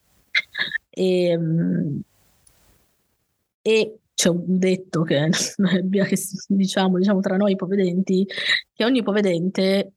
E, 0.91 1.39
e 3.63 3.99
c'è 4.19 4.31
un 4.31 4.59
detto 4.59 5.03
che, 5.03 5.31
che 5.31 6.19
diciamo, 6.49 6.99
diciamo 6.99 7.21
tra 7.21 7.37
noi 7.37 7.53
ipovedenti, 7.53 8.27
che 8.75 8.85
ogni 8.85 8.99
ipovedente 8.99 9.93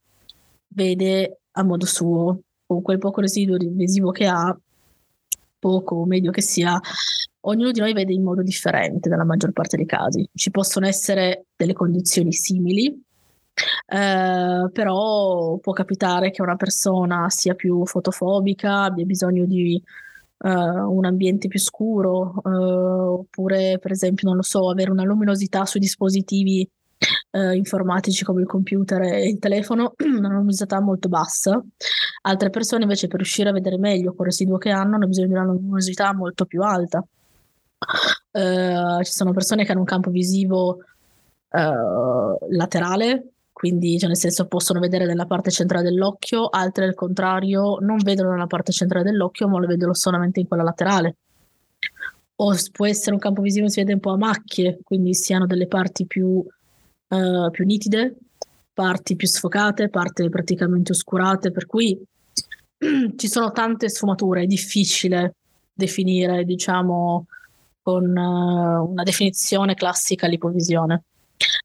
vede 0.68 1.40
a 1.50 1.64
modo 1.64 1.88
suo, 1.88 2.42
con 2.68 2.84
quel 2.84 3.00
poco 3.00 3.22
residuo 3.22 3.58
visivo 3.58 4.12
che 4.12 4.28
ha, 4.28 4.56
poco 5.58 5.96
o 5.96 6.06
medio 6.06 6.30
che 6.30 6.44
sia, 6.44 6.80
ognuno 7.42 7.72
di 7.72 7.80
noi 7.80 7.94
vede 7.94 8.14
in 8.14 8.22
modo 8.22 8.44
differente 8.44 9.10
nella 9.10 9.26
maggior 9.26 9.54
parte 9.54 9.76
dei 9.76 9.88
casi. 9.88 10.24
Ci 10.32 10.52
possono 10.52 10.86
essere 10.86 11.46
delle 11.56 11.74
condizioni 11.74 12.32
simili, 12.32 12.86
eh, 13.88 14.70
però 14.72 15.58
può 15.58 15.74
capitare 15.74 16.30
che 16.30 16.44
una 16.44 16.58
persona 16.58 17.28
sia 17.30 17.56
più 17.56 17.88
fotofobica, 17.88 18.84
abbia 18.84 19.04
bisogno 19.04 19.46
di 19.46 19.82
uh, 20.42 20.96
un 20.96 21.06
ambiente 21.06 21.48
più 21.48 21.60
scuro, 21.60 22.34
uh, 22.44 23.20
oppure 23.20 23.78
per 23.80 23.92
esempio, 23.92 24.28
non 24.28 24.38
lo 24.38 24.44
so, 24.44 24.70
avere 24.70 24.92
una 24.92 25.04
luminosità 25.04 25.66
sui 25.66 25.80
dispositivi 25.80 26.68
uh, 27.32 27.52
informatici 27.52 28.24
come 28.24 28.42
il 28.42 28.48
computer 28.48 29.02
e 29.02 29.28
il 29.28 29.40
telefono, 29.40 29.94
una 30.04 30.30
luminosità 30.30 30.82
molto 30.82 31.10
bassa. 31.10 31.64
Altre 32.24 32.50
persone 32.50 32.84
invece 32.84 33.08
per 33.08 33.18
riuscire 33.18 33.50
a 33.50 33.54
vedere 33.54 33.78
meglio 33.78 34.14
quel 34.14 34.28
residuo 34.28 34.58
che 34.58 34.70
hanno 34.70 34.96
hanno 34.96 35.08
bisogno 35.08 35.28
di 35.28 35.34
una 35.34 35.46
luminosità 35.46 36.14
molto 36.14 36.46
più 36.46 36.62
alta. 36.62 37.04
ci 38.32 39.12
sono 39.12 39.34
persone 39.34 39.66
che 39.66 39.72
hanno 39.72 39.80
un 39.80 39.86
campo 39.86 40.12
visivo 40.12 40.84
laterale 41.50 43.31
quindi 43.62 44.00
cioè 44.00 44.08
nel 44.08 44.18
senso 44.18 44.48
possono 44.48 44.80
vedere 44.80 45.06
nella 45.06 45.28
parte 45.28 45.52
centrale 45.52 45.84
dell'occhio, 45.84 46.48
altre 46.48 46.86
al 46.86 46.96
contrario 46.96 47.78
non 47.80 48.00
vedono 48.00 48.32
nella 48.32 48.48
parte 48.48 48.72
centrale 48.72 49.04
dell'occhio 49.06 49.48
ma 49.48 49.60
lo 49.60 49.68
vedono 49.68 49.94
solamente 49.94 50.40
in 50.40 50.48
quella 50.48 50.64
laterale. 50.64 51.18
O 52.38 52.56
può 52.72 52.88
essere 52.88 53.14
un 53.14 53.20
campo 53.20 53.44
visivo 53.44 53.68
che 53.68 53.72
si 53.72 53.80
vede 53.82 53.94
un 53.94 54.00
po' 54.00 54.14
a 54.14 54.18
macchie, 54.18 54.80
quindi 54.84 55.14
si 55.14 55.34
hanno 55.34 55.46
delle 55.46 55.68
parti 55.68 56.08
più, 56.08 56.28
uh, 56.28 57.52
più 57.52 57.64
nitide, 57.64 58.16
parti 58.74 59.16
più 59.16 59.28
sfocate, 59.28 59.90
parti 59.90 60.28
praticamente 60.28 60.94
oscurate, 60.94 61.52
per 61.52 61.68
cui 61.68 62.04
ci 63.16 63.28
sono 63.28 63.52
tante 63.52 63.90
sfumature, 63.90 64.42
è 64.42 64.48
difficile 64.48 65.36
definire, 65.72 66.46
diciamo, 66.46 67.28
con 67.80 68.06
uh, 68.06 68.90
una 68.90 69.04
definizione 69.04 69.76
classica 69.76 70.26
l'ipovisione 70.26 71.04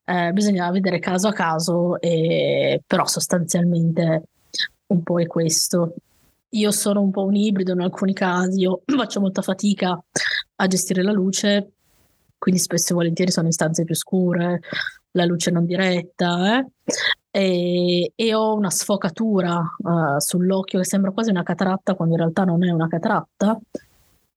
eh, 0.04 0.33
bisogna 0.33 0.71
vedere 0.71 0.99
caso 0.99 1.28
a 1.28 1.33
caso, 1.33 2.00
e, 2.00 2.83
però 2.87 3.06
sostanzialmente 3.06 4.23
un 4.88 5.02
po' 5.02 5.21
è 5.21 5.26
questo. 5.26 5.95
Io 6.50 6.71
sono 6.71 7.02
un 7.02 7.11
po' 7.11 7.25
un 7.25 7.35
ibrido 7.35 7.73
in 7.73 7.80
alcuni 7.80 8.12
casi, 8.12 8.61
io 8.61 8.83
faccio 8.87 9.21
molta 9.21 9.42
fatica 9.42 9.99
a 10.56 10.66
gestire 10.66 11.02
la 11.02 11.12
luce, 11.12 11.73
quindi 12.38 12.61
spesso 12.61 12.92
e 12.92 12.95
volentieri 12.95 13.30
sono 13.30 13.47
in 13.47 13.52
stanze 13.52 13.85
più 13.85 13.95
scure, 13.95 14.61
la 15.12 15.25
luce 15.25 15.50
non 15.50 15.64
diretta, 15.64 16.59
eh? 16.59 16.66
e, 17.30 18.12
e, 18.14 18.35
ho 18.35 18.54
una 18.54 18.71
sfocatura 18.71 19.59
uh, 19.59 20.18
sull'occhio 20.18 20.78
che 20.78 20.85
sembra 20.87 21.11
quasi 21.11 21.30
una 21.30 21.42
cataratta 21.42 21.95
quando 21.95 22.14
in 22.14 22.21
realtà 22.21 22.45
non 22.45 22.64
è 22.64 22.71
una 22.71 22.88
cataratta 22.88 23.59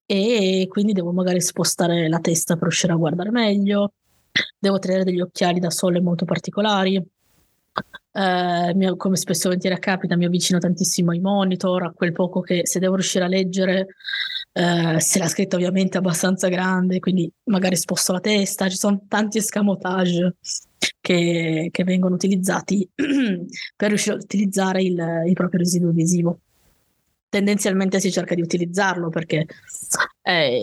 e 0.06 0.66
quindi 0.68 0.94
devo 0.94 1.12
magari 1.12 1.40
spostare 1.40 2.10
la 2.10 2.20
testa 2.20 2.56
per 2.56 2.64
riuscire 2.64 2.94
a 2.94 2.96
guardare 2.96 3.30
meglio 3.30 3.94
devo 4.58 4.80
tenere 4.80 5.04
degli 5.04 5.22
occhiali 5.22 5.60
da 5.60 5.70
sole 5.70 6.02
molto 6.02 6.26
particolari. 6.26 7.04
Eh, 8.12 8.94
come 8.98 9.16
spesso 9.16 9.42
e 9.42 9.46
volentieri 9.46 9.80
capita, 9.80 10.16
mi 10.16 10.26
avvicino 10.26 10.60
tantissimo 10.60 11.12
ai 11.12 11.20
monitor, 11.20 11.84
a 11.84 11.94
quel 11.94 12.12
poco 12.12 12.42
che 12.42 12.62
se 12.66 12.80
devo 12.80 12.96
riuscire 12.96 13.26
a 13.26 13.28
leggere, 13.28 13.88
eh, 14.52 15.00
se 15.00 15.20
la 15.20 15.28
scritta 15.28 15.56
ovviamente 15.56 15.98
è 15.98 16.02
abbastanza 16.02 16.48
grande, 16.50 17.00
quindi 17.00 17.32
magari 17.46 17.76
sposto 17.76 18.12
la 18.12 18.20
testa, 18.20 18.68
ci 18.68 18.78
sono 18.78 19.04
tanti 19.08 19.38
escamotage 19.38 20.36
che, 21.00 21.70
che 21.72 21.84
vengono 21.84 22.16
utilizzati 22.16 22.88
per 22.96 23.88
riuscire 23.88 24.16
a 24.16 24.20
utilizzare 24.20 24.82
il, 24.82 25.24
il 25.28 25.34
proprio 25.34 25.60
residuo 25.60 25.92
visivo 25.92 26.40
tendenzialmente 27.30 28.00
si 28.00 28.12
cerca 28.12 28.36
di 28.36 28.42
utilizzarlo 28.42 29.10
perché 29.10 29.46
è, 30.20 30.60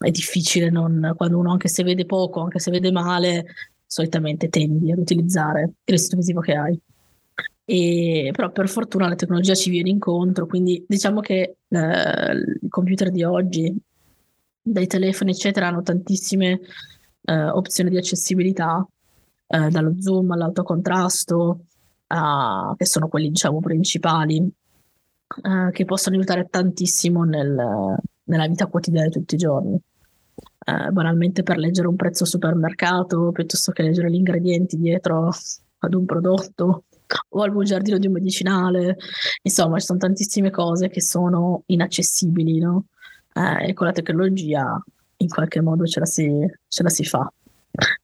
è 0.00 0.10
difficile 0.10 0.70
non, 0.70 1.12
quando 1.16 1.38
uno 1.38 1.50
anche 1.50 1.68
se 1.68 1.82
vede 1.82 2.06
poco, 2.06 2.40
anche 2.40 2.58
se 2.58 2.70
vede 2.70 2.90
male, 2.90 3.46
solitamente 3.86 4.48
tendi 4.48 4.90
ad 4.92 4.98
utilizzare 4.98 5.62
il 5.62 5.74
residuo 5.84 6.18
visivo 6.18 6.40
che 6.40 6.54
hai. 6.54 6.80
E, 7.64 8.30
però 8.34 8.50
per 8.50 8.68
fortuna 8.68 9.08
la 9.08 9.14
tecnologia 9.14 9.54
ci 9.54 9.70
viene 9.70 9.90
incontro, 9.90 10.46
quindi 10.46 10.84
diciamo 10.88 11.20
che 11.20 11.56
eh, 11.68 12.32
i 12.62 12.68
computer 12.68 13.10
di 13.10 13.22
oggi, 13.22 13.76
dai 14.62 14.86
telefoni 14.86 15.32
eccetera, 15.32 15.68
hanno 15.68 15.82
tantissime 15.82 16.60
eh, 17.22 17.44
opzioni 17.48 17.90
di 17.90 17.98
accessibilità, 17.98 18.86
eh, 19.46 19.68
dallo 19.68 19.94
zoom 20.00 20.30
all'autocontrasto, 20.30 21.64
a, 22.08 22.74
che 22.76 22.86
sono 22.86 23.08
quelli 23.08 23.28
diciamo 23.28 23.60
principali 23.60 24.36
eh, 25.42 25.70
che 25.72 25.84
possono 25.84 26.16
aiutare 26.16 26.48
tantissimo 26.48 27.24
nel, 27.24 27.96
nella 28.24 28.46
vita 28.48 28.66
quotidiana 28.66 29.06
di 29.08 29.12
tutti 29.12 29.34
i 29.34 29.38
giorni. 29.38 29.80
Eh, 30.70 30.90
banalmente 30.92 31.42
per 31.42 31.58
leggere 31.58 31.88
un 31.88 31.96
prezzo 31.96 32.22
al 32.22 32.28
supermercato 32.28 33.32
piuttosto 33.32 33.72
che 33.72 33.82
leggere 33.82 34.10
gli 34.10 34.14
ingredienti 34.14 34.76
dietro 34.76 35.30
ad 35.78 35.94
un 35.94 36.04
prodotto 36.04 36.84
o 37.30 37.42
al 37.42 37.50
bugiardino 37.50 37.98
di 37.98 38.06
un 38.06 38.12
medicinale. 38.12 38.96
Insomma, 39.42 39.78
ci 39.78 39.86
sono 39.86 39.98
tantissime 39.98 40.50
cose 40.50 40.88
che 40.88 41.00
sono 41.00 41.62
inaccessibili, 41.66 42.58
no? 42.58 42.86
Eh, 43.32 43.70
e 43.70 43.72
con 43.72 43.86
la 43.86 43.92
tecnologia 43.92 44.80
in 45.16 45.28
qualche 45.28 45.60
modo 45.60 45.84
ce 45.86 46.00
la 46.00 46.06
si, 46.06 46.30
ce 46.68 46.82
la 46.82 46.88
si 46.88 47.04
fa. 47.04 47.30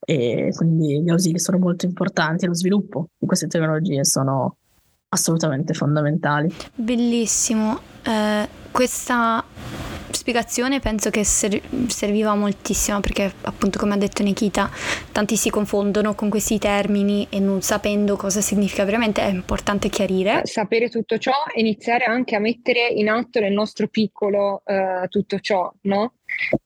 E 0.01 0.53
quindi 0.57 1.03
gli 1.03 1.11
ausili 1.11 1.39
sono 1.39 1.59
molto 1.59 1.87
importanti 1.87 2.47
lo 2.47 2.55
sviluppo 2.55 3.09
di 3.19 3.27
queste 3.27 3.47
tecnologie 3.47 4.05
sono 4.05 4.57
assolutamente 5.09 5.73
fondamentali. 5.73 6.53
Bellissimo. 6.75 7.79
Eh, 8.03 8.49
questa 8.71 9.45
spiegazione 10.11 10.81
penso 10.81 11.11
che 11.11 11.25
ser- 11.25 11.61
serviva 11.89 12.35
moltissimo 12.35 13.01
perché 13.01 13.33
appunto 13.43 13.79
come 13.79 13.95
ha 13.95 13.97
detto 13.97 14.23
Nikita 14.23 14.71
tanti 15.13 15.37
si 15.37 15.51
confondono 15.51 16.15
con 16.15 16.29
questi 16.29 16.59
termini 16.59 17.27
e 17.31 17.41
non 17.41 17.63
sapendo 17.63 18.17
cosa 18.17 18.41
significa 18.41 18.85
veramente 18.85 19.23
è 19.23 19.29
importante 19.29 19.89
chiarire. 19.89 20.43
Sapere 20.45 20.89
tutto 20.89 21.19
ciò 21.19 21.33
e 21.55 21.61
iniziare 21.61 22.05
anche 22.05 22.37
a 22.37 22.39
mettere 22.39 22.87
in 22.87 23.09
atto 23.09 23.41
nel 23.41 23.53
nostro 23.53 23.89
piccolo 23.89 24.63
uh, 24.65 25.07
tutto 25.09 25.41
ciò, 25.41 25.73
no? 25.83 26.15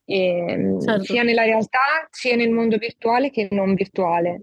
E, 0.04 0.76
certo. 0.82 1.04
Sia 1.04 1.23
nella 1.23 1.44
realtà 1.44 2.09
sia 2.11 2.37
nel 2.37 2.50
mondo 2.50 2.76
virtuale 2.76 3.30
che 3.30 3.49
non 3.50 3.75
virtuale. 3.75 4.42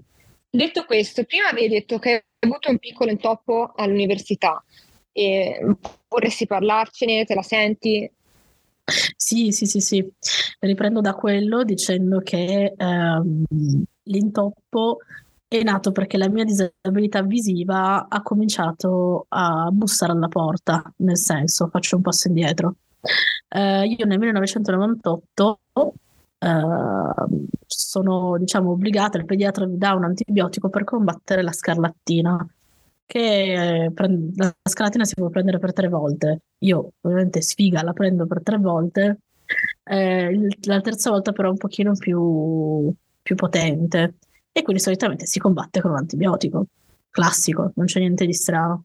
Detto 0.50 0.86
questo, 0.86 1.24
prima 1.25 1.50
avevi 1.50 1.68
detto 1.68 2.00
che 2.00 2.12
hai 2.12 2.22
avuto 2.39 2.70
un 2.70 2.77
piccolo 2.77 3.12
intoppo 3.12 3.74
all'università 3.75 4.63
e 5.12 5.60
vorresti 6.08 6.46
parlarcene, 6.46 7.25
te 7.25 7.34
la 7.34 7.42
senti? 7.42 8.10
Sì, 9.15 9.51
sì, 9.51 9.65
sì, 9.65 9.79
sì. 9.82 10.13
Riprendo 10.60 11.01
da 11.01 11.13
quello 11.13 11.63
dicendo 11.63 12.20
che 12.20 12.74
ehm, 12.77 13.44
l'intoppo 14.03 15.00
è 15.48 15.62
nato 15.63 15.91
perché 15.91 16.17
la 16.17 16.29
mia 16.29 16.44
disabilità 16.46 17.22
visiva 17.22 18.08
ha 18.08 18.22
cominciato 18.22 19.25
a 19.29 19.70
bussare 19.72 20.12
alla 20.13 20.27
porta, 20.29 20.82
nel 20.98 21.17
senso, 21.17 21.67
faccio 21.67 21.98
un 21.98 22.01
passo 22.01 22.27
indietro. 22.29 22.75
Eh, 23.50 23.86
io 23.88 24.06
nel 24.06 24.20
1998 24.20 25.94
eh, 26.39 26.62
sono, 27.65 28.38
diciamo, 28.38 28.72
obbligata, 28.72 29.17
il 29.17 29.25
pediatra 29.25 29.65
mi 29.67 29.77
dà 29.77 29.94
un 29.94 30.03
antibiotico 30.06 30.70
per 30.70 30.84
combattere 30.84 31.41
la 31.44 31.51
scarlattina 31.53 32.46
che 33.08 33.92
la 34.36 34.56
scalatina 34.64 35.06
si 35.06 35.16
può 35.16 35.30
prendere 35.30 35.60
per 35.60 35.74
tre 35.74 35.88
volte. 35.88 36.42
Io 36.60 36.92
ovviamente 37.02 37.42
sfiga 37.42 37.82
la 37.82 37.94
prendo 37.94 38.28
per 38.28 38.44
tre 38.44 38.58
volte, 38.58 39.20
eh, 39.84 40.48
la 40.64 40.82
terza 40.82 41.10
volta 41.10 41.32
però 41.32 41.50
un 41.50 41.58
pochino 41.58 41.94
più, 41.94 42.94
più 43.22 43.36
potente 43.36 44.16
e 44.52 44.62
quindi 44.62 44.82
solitamente 44.82 45.26
si 45.26 45.40
combatte 45.40 45.82
con 45.82 45.92
un 45.92 45.98
antibiotico. 45.98 46.68
Classico, 47.10 47.72
non 47.76 47.86
c'è 47.86 48.00
niente 48.00 48.26
di 48.26 48.34
strano. 48.34 48.84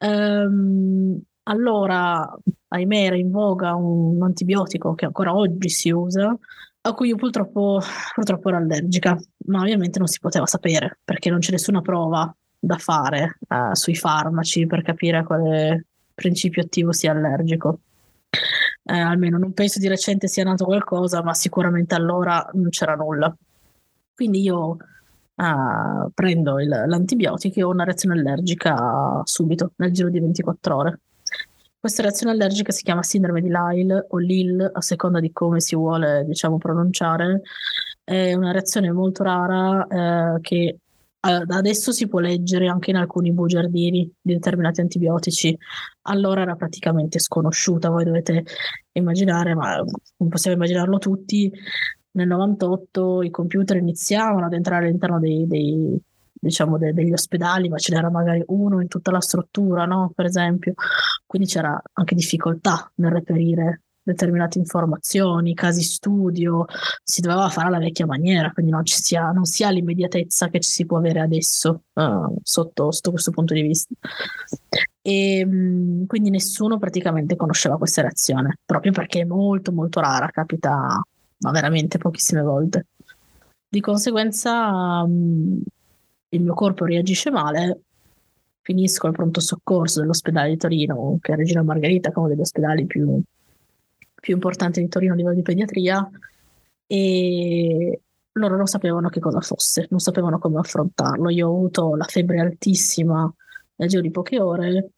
Ehm, 0.00 1.20
allora, 1.44 2.28
ahimè, 2.68 3.04
era 3.04 3.16
in 3.16 3.30
voga 3.30 3.74
un 3.74 4.22
antibiotico 4.22 4.94
che 4.94 5.04
ancora 5.04 5.34
oggi 5.34 5.68
si 5.68 5.90
usa, 5.90 6.36
a 6.82 6.94
cui 6.94 7.08
io 7.08 7.16
purtroppo, 7.16 7.80
purtroppo 8.14 8.48
ero 8.48 8.58
allergica, 8.58 9.18
ma 9.46 9.60
ovviamente 9.60 9.98
non 9.98 10.08
si 10.08 10.18
poteva 10.18 10.46
sapere 10.46 10.98
perché 11.04 11.28
non 11.30 11.40
c'è 11.40 11.50
nessuna 11.52 11.82
prova 11.82 12.34
da 12.60 12.76
fare 12.76 13.38
uh, 13.48 13.74
sui 13.74 13.94
farmaci 13.94 14.66
per 14.66 14.82
capire 14.82 15.16
a 15.16 15.24
quale 15.24 15.86
principio 16.14 16.62
attivo 16.62 16.92
sia 16.92 17.12
allergico. 17.12 17.80
Eh, 18.84 18.98
almeno 18.98 19.38
non 19.38 19.52
penso 19.52 19.78
di 19.78 19.88
recente 19.88 20.28
sia 20.28 20.44
nato 20.44 20.64
qualcosa, 20.64 21.22
ma 21.22 21.32
sicuramente 21.34 21.94
allora 21.94 22.48
non 22.52 22.68
c'era 22.68 22.94
nulla. 22.94 23.34
Quindi 24.14 24.42
io 24.42 24.76
uh, 25.34 26.10
prendo 26.12 26.60
il, 26.60 26.68
l'antibiotico 26.68 27.58
e 27.58 27.62
ho 27.62 27.70
una 27.70 27.84
reazione 27.84 28.18
allergica 28.18 29.22
subito, 29.24 29.72
nel 29.76 29.92
giro 29.92 30.10
di 30.10 30.20
24 30.20 30.76
ore. 30.76 31.00
Questa 31.80 32.02
reazione 32.02 32.32
allergica 32.32 32.72
si 32.72 32.82
chiama 32.82 33.02
sindrome 33.02 33.40
di 33.40 33.48
Lyle 33.48 34.06
o 34.10 34.18
Lille, 34.18 34.70
a 34.70 34.82
seconda 34.82 35.18
di 35.18 35.32
come 35.32 35.60
si 35.60 35.74
vuole, 35.74 36.24
diciamo, 36.26 36.58
pronunciare. 36.58 37.40
È 38.04 38.34
una 38.34 38.52
reazione 38.52 38.92
molto 38.92 39.22
rara 39.22 39.86
eh, 39.86 40.40
che 40.42 40.78
adesso 41.20 41.92
si 41.92 42.08
può 42.08 42.18
leggere 42.18 42.68
anche 42.68 42.90
in 42.90 42.96
alcuni 42.96 43.32
bugiardini 43.32 44.10
di 44.20 44.32
determinati 44.32 44.80
antibiotici, 44.80 45.56
allora 46.02 46.42
era 46.42 46.56
praticamente 46.56 47.18
sconosciuta, 47.18 47.90
voi 47.90 48.04
dovete 48.04 48.44
immaginare, 48.92 49.54
ma 49.54 49.76
non 49.76 50.28
possiamo 50.28 50.56
immaginarlo 50.56 50.98
tutti, 50.98 51.52
nel 52.12 52.26
98 52.26 53.22
i 53.22 53.30
computer 53.30 53.76
iniziavano 53.76 54.46
ad 54.46 54.52
entrare 54.54 54.86
all'interno 54.86 55.18
dei, 55.20 55.46
dei, 55.46 56.00
diciamo 56.32 56.78
de, 56.78 56.92
degli 56.92 57.12
ospedali, 57.12 57.68
ma 57.68 57.78
ce 57.78 57.94
n'era 57.94 58.10
magari 58.10 58.42
uno 58.46 58.80
in 58.80 58.88
tutta 58.88 59.10
la 59.10 59.20
struttura, 59.20 59.84
no? 59.84 60.10
per 60.14 60.24
esempio, 60.24 60.74
quindi 61.26 61.48
c'era 61.48 61.80
anche 61.92 62.14
difficoltà 62.14 62.90
nel 62.96 63.12
reperire 63.12 63.82
determinate 64.02 64.58
informazioni, 64.58 65.54
casi 65.54 65.82
studio, 65.82 66.64
si 67.02 67.20
doveva 67.20 67.48
fare 67.48 67.68
alla 67.68 67.78
vecchia 67.78 68.06
maniera, 68.06 68.50
quindi 68.52 68.72
non, 68.72 68.84
ci 68.84 69.00
sia, 69.00 69.30
non 69.30 69.44
si 69.44 69.64
ha 69.64 69.70
l'immediatezza 69.70 70.48
che 70.48 70.60
ci 70.60 70.70
si 70.70 70.86
può 70.86 70.98
avere 70.98 71.20
adesso 71.20 71.82
uh, 71.92 72.36
sotto, 72.42 72.90
sotto, 72.90 73.10
questo 73.10 73.30
punto 73.30 73.54
di 73.54 73.62
vista. 73.62 73.94
E 75.02 75.44
mh, 75.44 76.06
quindi 76.06 76.30
nessuno 76.30 76.78
praticamente 76.78 77.36
conosceva 77.36 77.78
questa 77.78 78.02
reazione, 78.02 78.58
proprio 78.64 78.92
perché 78.92 79.20
è 79.20 79.24
molto 79.24 79.72
molto 79.72 80.00
rara, 80.00 80.28
capita 80.28 81.00
ma 81.42 81.50
veramente 81.50 81.98
pochissime 81.98 82.42
volte. 82.42 82.86
Di 83.68 83.80
conseguenza 83.80 85.04
mh, 85.06 85.62
il 86.30 86.42
mio 86.42 86.54
corpo 86.54 86.84
reagisce 86.84 87.30
male, 87.30 87.82
finisco 88.62 89.06
al 89.06 89.12
pronto 89.12 89.40
soccorso 89.40 90.00
dell'ospedale 90.00 90.50
di 90.50 90.56
Torino, 90.56 91.18
che 91.20 91.32
è 91.32 91.36
Regina 91.36 91.62
Margherita, 91.62 92.12
uno 92.14 92.28
degli 92.28 92.40
ospedali 92.40 92.86
più 92.86 93.20
più 94.20 94.34
importante 94.34 94.80
di 94.80 94.88
Torino 94.88 95.14
a 95.14 95.16
livello 95.16 95.34
di 95.34 95.42
pediatria 95.42 96.08
e 96.86 98.00
loro 98.32 98.56
non 98.56 98.66
sapevano 98.66 99.08
che 99.08 99.20
cosa 99.20 99.40
fosse, 99.40 99.86
non 99.90 99.98
sapevano 99.98 100.38
come 100.38 100.58
affrontarlo. 100.58 101.30
Io 101.30 101.48
ho 101.48 101.54
avuto 101.54 101.96
la 101.96 102.04
febbre 102.04 102.40
altissima 102.40 103.32
nel 103.76 103.88
giro 103.88 104.02
di 104.02 104.10
poche 104.10 104.40
ore 104.40 104.90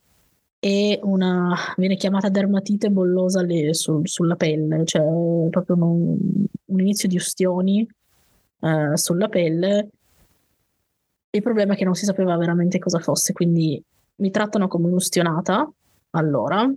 e 0.59 1.01
una 1.03 1.57
viene 1.77 1.97
chiamata 1.97 2.29
dermatite 2.29 2.91
bollosa 2.91 3.43
le, 3.43 3.75
sul, 3.75 4.09
sulla 4.09 4.37
pelle, 4.37 4.85
cioè 4.85 5.03
proprio 5.51 5.77
un, 5.77 6.17
un 6.65 6.81
inizio 6.81 7.09
di 7.09 7.17
ustioni 7.17 7.87
eh, 8.61 8.97
sulla 8.97 9.29
pelle. 9.29 9.89
Il 11.31 11.43
problema 11.43 11.73
è 11.73 11.77
che 11.77 11.85
non 11.85 11.95
si 11.95 12.05
sapeva 12.05 12.37
veramente 12.37 12.79
cosa 12.79 12.99
fosse, 12.99 13.33
quindi 13.33 13.83
mi 14.17 14.31
trattano 14.31 14.69
come 14.69 14.87
un'ustionata 14.87 15.69
allora 16.11 16.71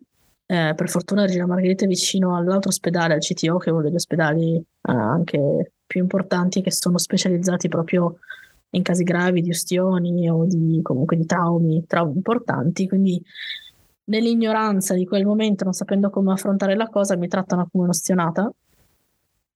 eh, 0.47 0.73
per 0.75 0.89
fortuna 0.89 1.25
Regina 1.25 1.47
Margherita 1.47 1.85
è 1.85 1.87
vicino 1.87 2.35
all'altro 2.35 2.69
ospedale, 2.69 3.15
al 3.15 3.19
CTO, 3.19 3.57
che 3.57 3.69
è 3.69 3.73
uno 3.73 3.81
degli 3.81 3.95
ospedali 3.95 4.55
eh, 4.55 4.63
anche 4.81 5.71
più 5.85 6.01
importanti 6.01 6.61
che 6.61 6.71
sono 6.71 6.97
specializzati 6.97 7.67
proprio 7.67 8.19
in 8.71 8.83
casi 8.83 9.03
gravi 9.03 9.41
di 9.41 9.49
ustioni 9.49 10.29
o 10.29 10.45
di, 10.45 10.79
comunque 10.83 11.15
di 11.17 11.25
traumi, 11.25 11.85
traumi 11.87 12.15
importanti. 12.15 12.87
Quindi 12.87 13.21
nell'ignoranza 14.05 14.93
di 14.93 15.05
quel 15.05 15.25
momento, 15.25 15.63
non 15.63 15.73
sapendo 15.73 16.09
come 16.09 16.33
affrontare 16.33 16.75
la 16.75 16.89
cosa, 16.89 17.15
mi 17.17 17.27
trattano 17.27 17.67
come 17.71 17.85
un'ostionata. 17.85 18.51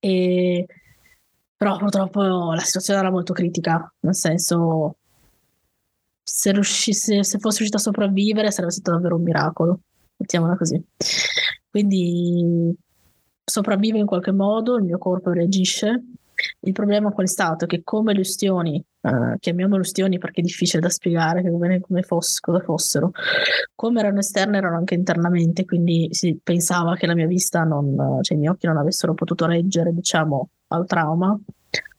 E... 0.00 0.66
Però 1.56 1.76
purtroppo 1.76 2.52
la 2.54 2.62
situazione 2.62 3.00
era 3.00 3.10
molto 3.10 3.34
critica, 3.34 3.92
nel 4.00 4.14
senso 4.14 4.96
se, 6.22 6.52
riuscisse, 6.52 7.22
se 7.22 7.38
fosse 7.38 7.58
riuscita 7.58 7.76
a 7.76 7.80
sopravvivere 7.80 8.50
sarebbe 8.50 8.72
stato 8.72 8.92
davvero 8.92 9.16
un 9.16 9.22
miracolo 9.22 9.80
mettiamola 10.20 10.56
così. 10.56 10.82
Quindi 11.68 12.76
sopravvive 13.44 13.98
in 13.98 14.06
qualche 14.06 14.32
modo, 14.32 14.76
il 14.76 14.84
mio 14.84 14.98
corpo 14.98 15.32
reagisce. 15.32 16.04
Il 16.60 16.72
problema 16.72 17.10
qual 17.10 17.26
è 17.26 17.28
stato? 17.28 17.66
Che 17.66 17.82
come 17.84 18.14
le 18.14 18.20
ustioni, 18.20 18.82
eh, 19.02 19.36
chiamiamole 19.38 19.82
ustioni 19.82 20.16
perché 20.16 20.40
è 20.40 20.44
difficile 20.44 20.80
da 20.80 20.88
spiegare 20.88 21.42
come, 21.42 21.80
come 21.80 22.02
fosse, 22.02 22.40
cosa 22.40 22.60
fossero, 22.60 23.10
come 23.74 24.00
erano 24.00 24.20
esterne 24.20 24.56
erano 24.56 24.78
anche 24.78 24.94
internamente, 24.94 25.66
quindi 25.66 26.08
si 26.12 26.40
pensava 26.42 26.96
che 26.96 27.06
la 27.06 27.14
mia 27.14 27.26
vista 27.26 27.62
non, 27.64 28.20
cioè 28.22 28.36
i 28.36 28.40
miei 28.40 28.52
occhi 28.52 28.66
non 28.66 28.78
avessero 28.78 29.12
potuto 29.12 29.44
reggere, 29.44 29.92
diciamo, 29.92 30.48
al 30.68 30.86
trauma, 30.86 31.38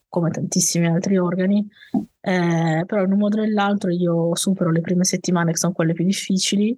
come 0.09 0.31
tantissimi 0.31 0.87
altri 0.87 1.17
organi, 1.17 1.65
eh, 2.19 2.83
però 2.85 3.03
in 3.03 3.11
un 3.11 3.17
modo 3.19 3.37
o 3.37 3.41
nell'altro 3.41 3.91
io 3.91 4.35
supero 4.35 4.71
le 4.71 4.81
prime 4.81 5.03
settimane 5.03 5.51
che 5.51 5.57
sono 5.57 5.73
quelle 5.73 5.93
più 5.93 6.03
difficili 6.03 6.75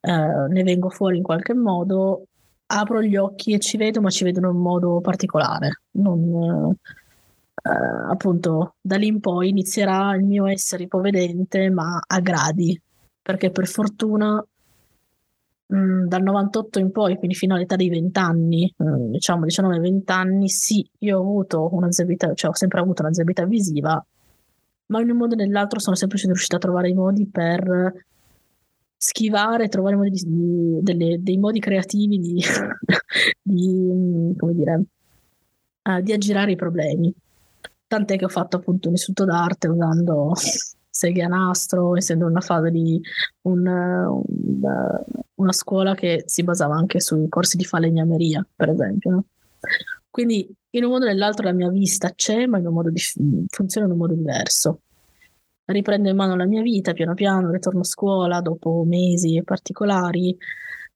eh, 0.00 0.46
ne 0.48 0.62
vengo 0.62 0.90
fuori 0.90 1.16
in 1.18 1.22
qualche 1.22 1.54
modo, 1.54 2.26
apro 2.66 3.02
gli 3.02 3.16
occhi 3.16 3.52
e 3.52 3.58
ci 3.58 3.76
vedo, 3.76 4.00
ma 4.00 4.10
ci 4.10 4.24
vedo 4.24 4.38
in 4.40 4.46
un 4.46 4.56
modo 4.56 5.00
particolare. 5.00 5.82
Non, 5.92 6.74
eh, 7.62 7.70
appunto, 8.10 8.76
da 8.80 8.96
lì 8.96 9.06
in 9.08 9.20
poi 9.20 9.48
inizierà 9.50 10.14
il 10.14 10.24
mio 10.24 10.46
essere 10.46 10.84
ipovedente, 10.84 11.70
ma 11.70 12.00
a 12.06 12.20
gradi, 12.20 12.80
perché 13.22 13.50
per 13.50 13.66
fortuna 13.66 14.44
mh, 15.66 16.06
dal 16.06 16.22
98 16.22 16.78
in 16.78 16.90
poi, 16.90 17.16
quindi 17.16 17.36
fino 17.36 17.54
all'età 17.54 17.76
dei 17.76 17.88
20 17.88 18.18
anni, 18.18 18.72
mh, 18.76 19.10
diciamo 19.10 19.44
19-20 19.44 20.12
anni, 20.12 20.48
sì, 20.48 20.88
io 20.98 21.18
ho 21.18 21.20
avuto 21.20 21.68
una 21.74 21.90
zerbita, 21.90 22.34
cioè 22.34 22.50
ho 22.50 22.54
sempre 22.54 22.80
avuto 22.80 23.02
una 23.02 23.12
zerbita 23.12 23.44
visiva, 23.46 24.04
ma 24.86 25.00
in 25.00 25.10
un 25.10 25.16
modo 25.16 25.34
o 25.34 25.36
nell'altro 25.36 25.78
sono 25.78 25.96
sempre 25.96 26.18
riuscita 26.24 26.56
a 26.56 26.58
trovare 26.58 26.88
i 26.88 26.94
modi 26.94 27.26
per 27.28 27.92
schivare, 29.02 29.68
trovare 29.68 29.96
modi 29.96 30.10
di, 30.10 30.78
delle, 30.82 31.22
dei 31.22 31.38
modi 31.38 31.58
creativi 31.58 32.18
di, 32.18 32.42
di 33.40 34.34
come 34.36 34.52
dire, 34.52 34.82
uh, 35.84 36.02
di 36.02 36.12
aggirare 36.12 36.52
i 36.52 36.56
problemi. 36.56 37.12
Tant'è 37.86 38.18
che 38.18 38.26
ho 38.26 38.28
fatto 38.28 38.58
appunto 38.58 38.88
un 38.88 38.94
istituto 38.94 39.24
d'arte 39.24 39.68
usando 39.68 40.34
seghe 40.90 41.22
a 41.22 41.28
nastro, 41.28 41.96
essendo 41.96 42.26
una 42.26 42.42
fase 42.42 42.70
di 42.70 43.00
un, 43.42 43.66
un, 43.66 44.60
una 45.34 45.52
scuola 45.52 45.94
che 45.94 46.24
si 46.26 46.42
basava 46.42 46.74
anche 46.74 47.00
sui 47.00 47.26
corsi 47.30 47.56
di 47.56 47.64
falegnameria, 47.64 48.46
per 48.54 48.68
esempio. 48.68 49.10
No? 49.10 49.24
Quindi 50.10 50.46
in 50.72 50.84
un 50.84 50.90
modo 50.90 51.06
o 51.06 51.08
nell'altro 51.08 51.46
la 51.46 51.52
mia 51.52 51.70
vista 51.70 52.10
c'è, 52.10 52.44
ma 52.44 52.58
in 52.58 52.66
un 52.66 52.74
modo 52.74 52.90
di, 52.90 53.00
funziona 53.48 53.86
in 53.86 53.92
un 53.92 53.98
modo 53.98 54.12
diverso. 54.12 54.80
Riprendo 55.70 56.08
in 56.08 56.16
mano 56.16 56.34
la 56.34 56.46
mia 56.46 56.62
vita 56.62 56.92
piano 56.92 57.14
piano, 57.14 57.52
ritorno 57.52 57.80
a 57.80 57.84
scuola 57.84 58.40
dopo 58.40 58.82
mesi 58.84 59.40
particolari, 59.44 60.36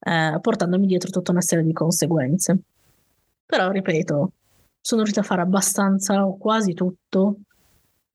eh, 0.01 0.39
portandomi 0.41 0.87
dietro 0.87 1.11
tutta 1.11 1.31
una 1.31 1.41
serie 1.41 1.65
di 1.65 1.73
conseguenze. 1.73 2.59
Però, 3.47 3.71
ripeto, 3.71 4.33
sono 4.81 5.03
riuscita 5.03 5.21
a 5.21 5.29
fare 5.29 5.43
abbastanza 5.43 6.27
o 6.27 6.37
quasi 6.37 6.75
tutto 6.75 7.37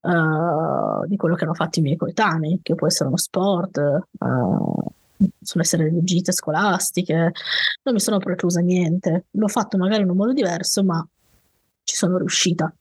uh, 0.01 1.05
di 1.07 1.15
quello 1.15 1.35
che 1.35 1.45
hanno 1.45 1.53
fatto 1.53 1.79
i 1.79 1.81
miei 1.81 1.95
coetanei, 1.95 2.59
che 2.61 2.75
può 2.75 2.87
essere 2.87 3.07
uno 3.07 3.17
sport, 3.17 3.77
uh, 4.19 4.85
sono 5.41 5.63
essere 5.63 5.85
delle 5.85 6.03
gite 6.03 6.33
scolastiche, 6.33 7.31
non 7.83 7.93
mi 7.93 8.01
sono 8.01 8.17
preclusa 8.17 8.59
niente. 8.59 9.27
L'ho 9.31 9.47
fatto 9.47 9.77
magari 9.77 10.01
in 10.01 10.09
un 10.09 10.17
modo 10.17 10.33
diverso, 10.33 10.83
ma 10.83 11.07
ci 11.83 11.95
sono 11.95 12.17
riuscita. 12.17 12.73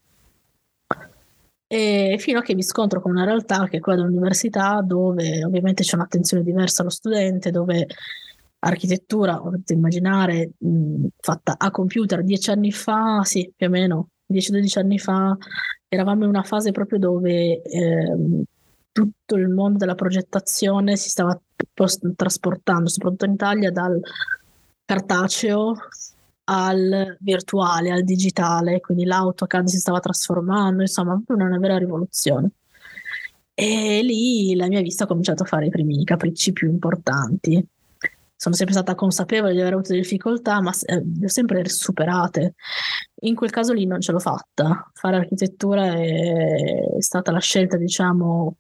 E 1.70 2.16
fino 2.18 2.38
a 2.38 2.42
che 2.42 2.54
mi 2.54 2.62
scontro 2.62 3.02
con 3.02 3.11
una 3.11 3.24
realtà 3.24 3.68
che 3.68 3.76
è 3.76 3.81
quella 3.81 4.02
dell'università, 4.02 4.81
dove 4.83 5.44
ovviamente 5.44 5.83
c'è 5.83 5.96
un'attenzione 5.96 6.42
diversa 6.42 6.81
allo 6.81 6.90
studente, 6.90 7.50
dove 7.50 7.87
architettura, 8.61 9.38
potete 9.38 9.74
immaginare, 9.74 10.52
mh, 10.59 11.07
fatta 11.20 11.57
a 11.59 11.70
computer 11.70 12.24
dieci 12.24 12.50
anni 12.50 12.72
fa, 12.72 13.22
sì, 13.22 13.52
più 13.54 13.66
o 13.66 13.70
meno 13.70 14.09
10-12 14.26 14.78
anni 14.78 14.98
fa, 14.98 15.37
eravamo 15.88 16.24
in 16.24 16.31
una 16.31 16.42
fase 16.42 16.72
proprio 16.72 16.98
dove 16.98 17.62
eh, 17.62 18.16
tutto 18.90 19.37
il 19.37 19.48
mondo 19.48 19.78
della 19.78 19.94
progettazione 19.94 20.96
si 20.96 21.11
stava 21.11 21.38
post- 21.74 22.14
trasportando, 22.16 22.88
soprattutto 22.88 23.26
in 23.26 23.33
Italia, 23.33 23.70
dal 23.70 24.00
cartaceo 24.85 25.76
al 26.50 27.16
virtuale, 27.20 27.90
al 27.90 28.04
digitale, 28.04 28.80
quindi 28.80 29.04
l'AutoCAD 29.04 29.66
si 29.66 29.78
stava 29.78 30.00
trasformando, 30.00 30.82
insomma, 30.82 31.20
una 31.28 31.58
vera 31.58 31.76
rivoluzione. 31.78 32.50
E 33.54 34.02
lì 34.02 34.54
la 34.54 34.68
mia 34.68 34.80
vista 34.80 35.04
ha 35.04 35.06
cominciato 35.06 35.42
a 35.42 35.46
fare 35.46 35.66
i 35.66 35.70
primi 35.70 36.04
capricci 36.04 36.52
più 36.52 36.70
importanti 36.70 37.66
sono 38.40 38.54
sempre 38.54 38.72
stata 38.72 38.94
consapevole 38.94 39.52
di 39.52 39.61
aver 39.61 39.72
avuto 39.72 39.92
difficoltà, 39.92 40.61
ma 40.61 40.72
eh, 40.87 41.02
le 41.18 41.24
ho 41.24 41.28
sempre 41.28 41.68
superate. 41.68 42.54
In 43.22 43.34
quel 43.34 43.50
caso 43.50 43.72
lì 43.72 43.84
non 43.84 44.00
ce 44.00 44.12
l'ho 44.12 44.20
fatta. 44.20 44.88
Fare 44.94 45.16
architettura 45.16 45.87
è, 45.94 46.94
è 46.98 47.00
stata 47.00 47.32
la 47.32 47.40
scelta, 47.40 47.76
diciamo, 47.76 48.58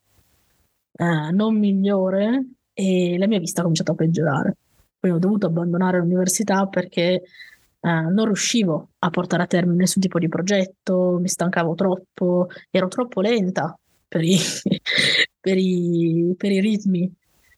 eh, 0.94 1.30
non 1.30 1.56
migliore 1.56 2.44
e 2.72 3.16
la 3.18 3.28
mia 3.28 3.38
vista 3.38 3.60
ha 3.60 3.62
cominciato 3.62 3.92
a 3.92 3.94
peggiorare. 3.94 4.56
Poi 4.98 5.12
ho 5.12 5.18
dovuto 5.18 5.46
abbandonare 5.46 5.98
l'università 5.98 6.66
perché 6.66 7.22
eh, 7.80 7.88
non 7.88 8.24
riuscivo 8.24 8.90
a 8.98 9.10
portare 9.10 9.42
a 9.44 9.46
termine 9.46 9.78
nessun 9.78 10.02
tipo 10.02 10.18
di 10.18 10.28
progetto, 10.28 11.18
mi 11.20 11.28
stancavo 11.28 11.74
troppo, 11.74 12.48
ero 12.70 12.88
troppo 12.88 13.20
lenta 13.20 13.78
per 14.06 14.22
i, 14.22 14.36
per 15.40 15.56
i, 15.56 16.34
per 16.36 16.50
i 16.50 16.60
ritmi 16.60 17.12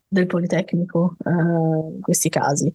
del 0.07 0.27
Politecnico 0.27 1.17
eh, 1.25 1.31
in 1.31 2.01
questi 2.01 2.29
casi. 2.29 2.73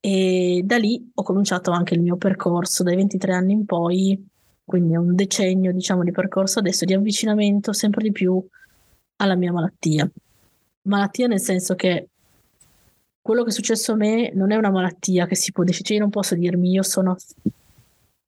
E 0.00 0.62
da 0.64 0.78
lì 0.78 1.10
ho 1.14 1.22
cominciato 1.22 1.70
anche 1.70 1.94
il 1.94 2.00
mio 2.00 2.16
percorso 2.16 2.82
dai 2.82 2.96
23 2.96 3.32
anni 3.32 3.52
in 3.52 3.64
poi, 3.66 4.26
quindi 4.64 4.96
un 4.96 5.14
decennio 5.14 5.72
diciamo 5.72 6.02
di 6.02 6.12
percorso 6.12 6.58
adesso 6.58 6.84
di 6.84 6.94
avvicinamento 6.94 7.72
sempre 7.72 8.02
di 8.02 8.12
più 8.12 8.42
alla 9.16 9.36
mia 9.36 9.52
malattia. 9.52 10.10
Malattia 10.82 11.26
nel 11.26 11.40
senso 11.40 11.74
che 11.74 12.08
quello 13.28 13.42
che 13.42 13.50
è 13.50 13.52
successo 13.52 13.92
a 13.92 13.96
me 13.96 14.32
non 14.32 14.52
è 14.52 14.56
una 14.56 14.70
malattia 14.70 15.26
che 15.26 15.34
si 15.34 15.52
può 15.52 15.62
decidere, 15.62 15.96
io 15.96 16.00
non 16.00 16.08
posso 16.08 16.34
dirmi 16.34 16.70
io 16.70 16.82
sono 16.82 17.14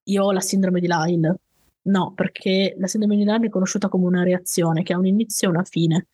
io 0.04 0.24
ho 0.24 0.30
la 0.30 0.40
sindrome 0.40 0.78
di 0.78 0.86
Lyme. 0.86 1.36
No, 1.84 2.12
perché 2.14 2.74
la 2.78 2.86
sindrome 2.86 3.16
di 3.16 3.24
Lyme 3.24 3.46
è 3.46 3.48
conosciuta 3.48 3.88
come 3.88 4.04
una 4.04 4.22
reazione 4.22 4.82
che 4.82 4.92
ha 4.92 4.98
un 4.98 5.06
inizio 5.06 5.48
e 5.48 5.52
una 5.52 5.64
fine 5.64 6.08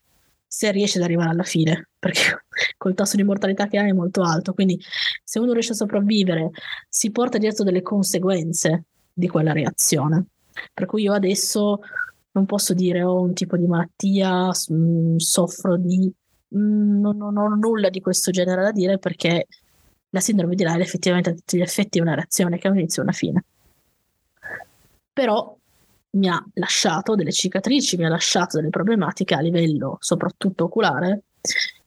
se 0.46 0.70
riesce 0.70 0.99
ad 0.99 1.05
arrivare 1.05 1.31
alla 1.31 1.42
fine, 1.42 1.88
perché 1.99 2.44
col 2.79 2.94
tasso 2.94 3.16
di 3.16 3.25
mortalità 3.25 3.66
che 3.66 3.77
ha 3.77 3.85
è 3.85 3.90
molto 3.90 4.22
alto, 4.22 4.55
quindi 4.55 4.81
se 5.25 5.40
uno 5.40 5.53
riesce 5.53 5.72
a 5.72 5.75
sopravvivere 5.75 6.51
si 6.88 7.11
porta 7.11 7.38
dietro 7.38 7.64
delle 7.64 7.83
conseguenze 7.83 8.85
di 9.12 9.27
quella 9.27 9.53
reazione. 9.53 10.27
Per 10.72 10.87
cui 10.87 11.03
io 11.03 11.12
adesso 11.12 11.81
non 12.31 12.46
posso 12.46 12.72
dire 12.72 13.03
ho 13.03 13.20
un 13.20 13.35
tipo 13.35 13.57
di 13.57 13.66
malattia, 13.66 14.53
mm, 14.72 15.16
soffro 15.16 15.77
di... 15.77 16.09
Mm, 16.57 17.01
non, 17.01 17.16
non, 17.16 17.37
ho 17.37 17.55
nulla 17.55 17.90
di 17.90 18.01
questo 18.01 18.31
genere 18.31 18.62
da 18.62 18.73
dire 18.73 18.99
perché 18.99 19.47
la 20.11 20.21
sindrome 20.21 20.55
di 20.55 20.64
Lyme 20.64 20.83
effettivamente 20.83 21.31
a 21.31 21.35
tutti 21.35 21.59
gli 21.59 21.62
effetti 21.62 21.99
è 21.99 22.03
una 22.03 22.14
reazione 22.14 22.59
che 22.59 22.69
ha 22.69 22.71
un 22.71 22.79
inizio 22.79 23.03
e 23.03 23.05
una 23.05 23.14
fine. 23.14 23.45
Però 25.12 25.57
mi 26.11 26.29
ha 26.29 26.42
lasciato 26.55 27.14
delle 27.14 27.33
cicatrici, 27.33 27.97
mi 27.97 28.05
ha 28.05 28.09
lasciato 28.09 28.57
delle 28.57 28.71
problematiche 28.71 29.35
a 29.35 29.40
livello 29.40 29.97
soprattutto 30.01 30.64
oculare, 30.64 31.25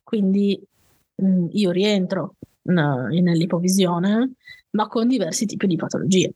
quindi 0.04 0.62
mh, 1.16 1.28
mm, 1.28 1.48
io 1.52 1.72
rientro 1.72 2.36
n- 2.64 3.08
nell'ipovisione, 3.22 4.34
ma 4.72 4.88
con 4.88 5.08
diversi 5.08 5.46
tipi 5.46 5.68
di 5.68 5.76
patologie 5.76 6.34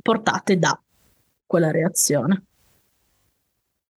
portate 0.00 0.58
da 0.58 0.80
quella 1.46 1.70
reazione. 1.70 2.44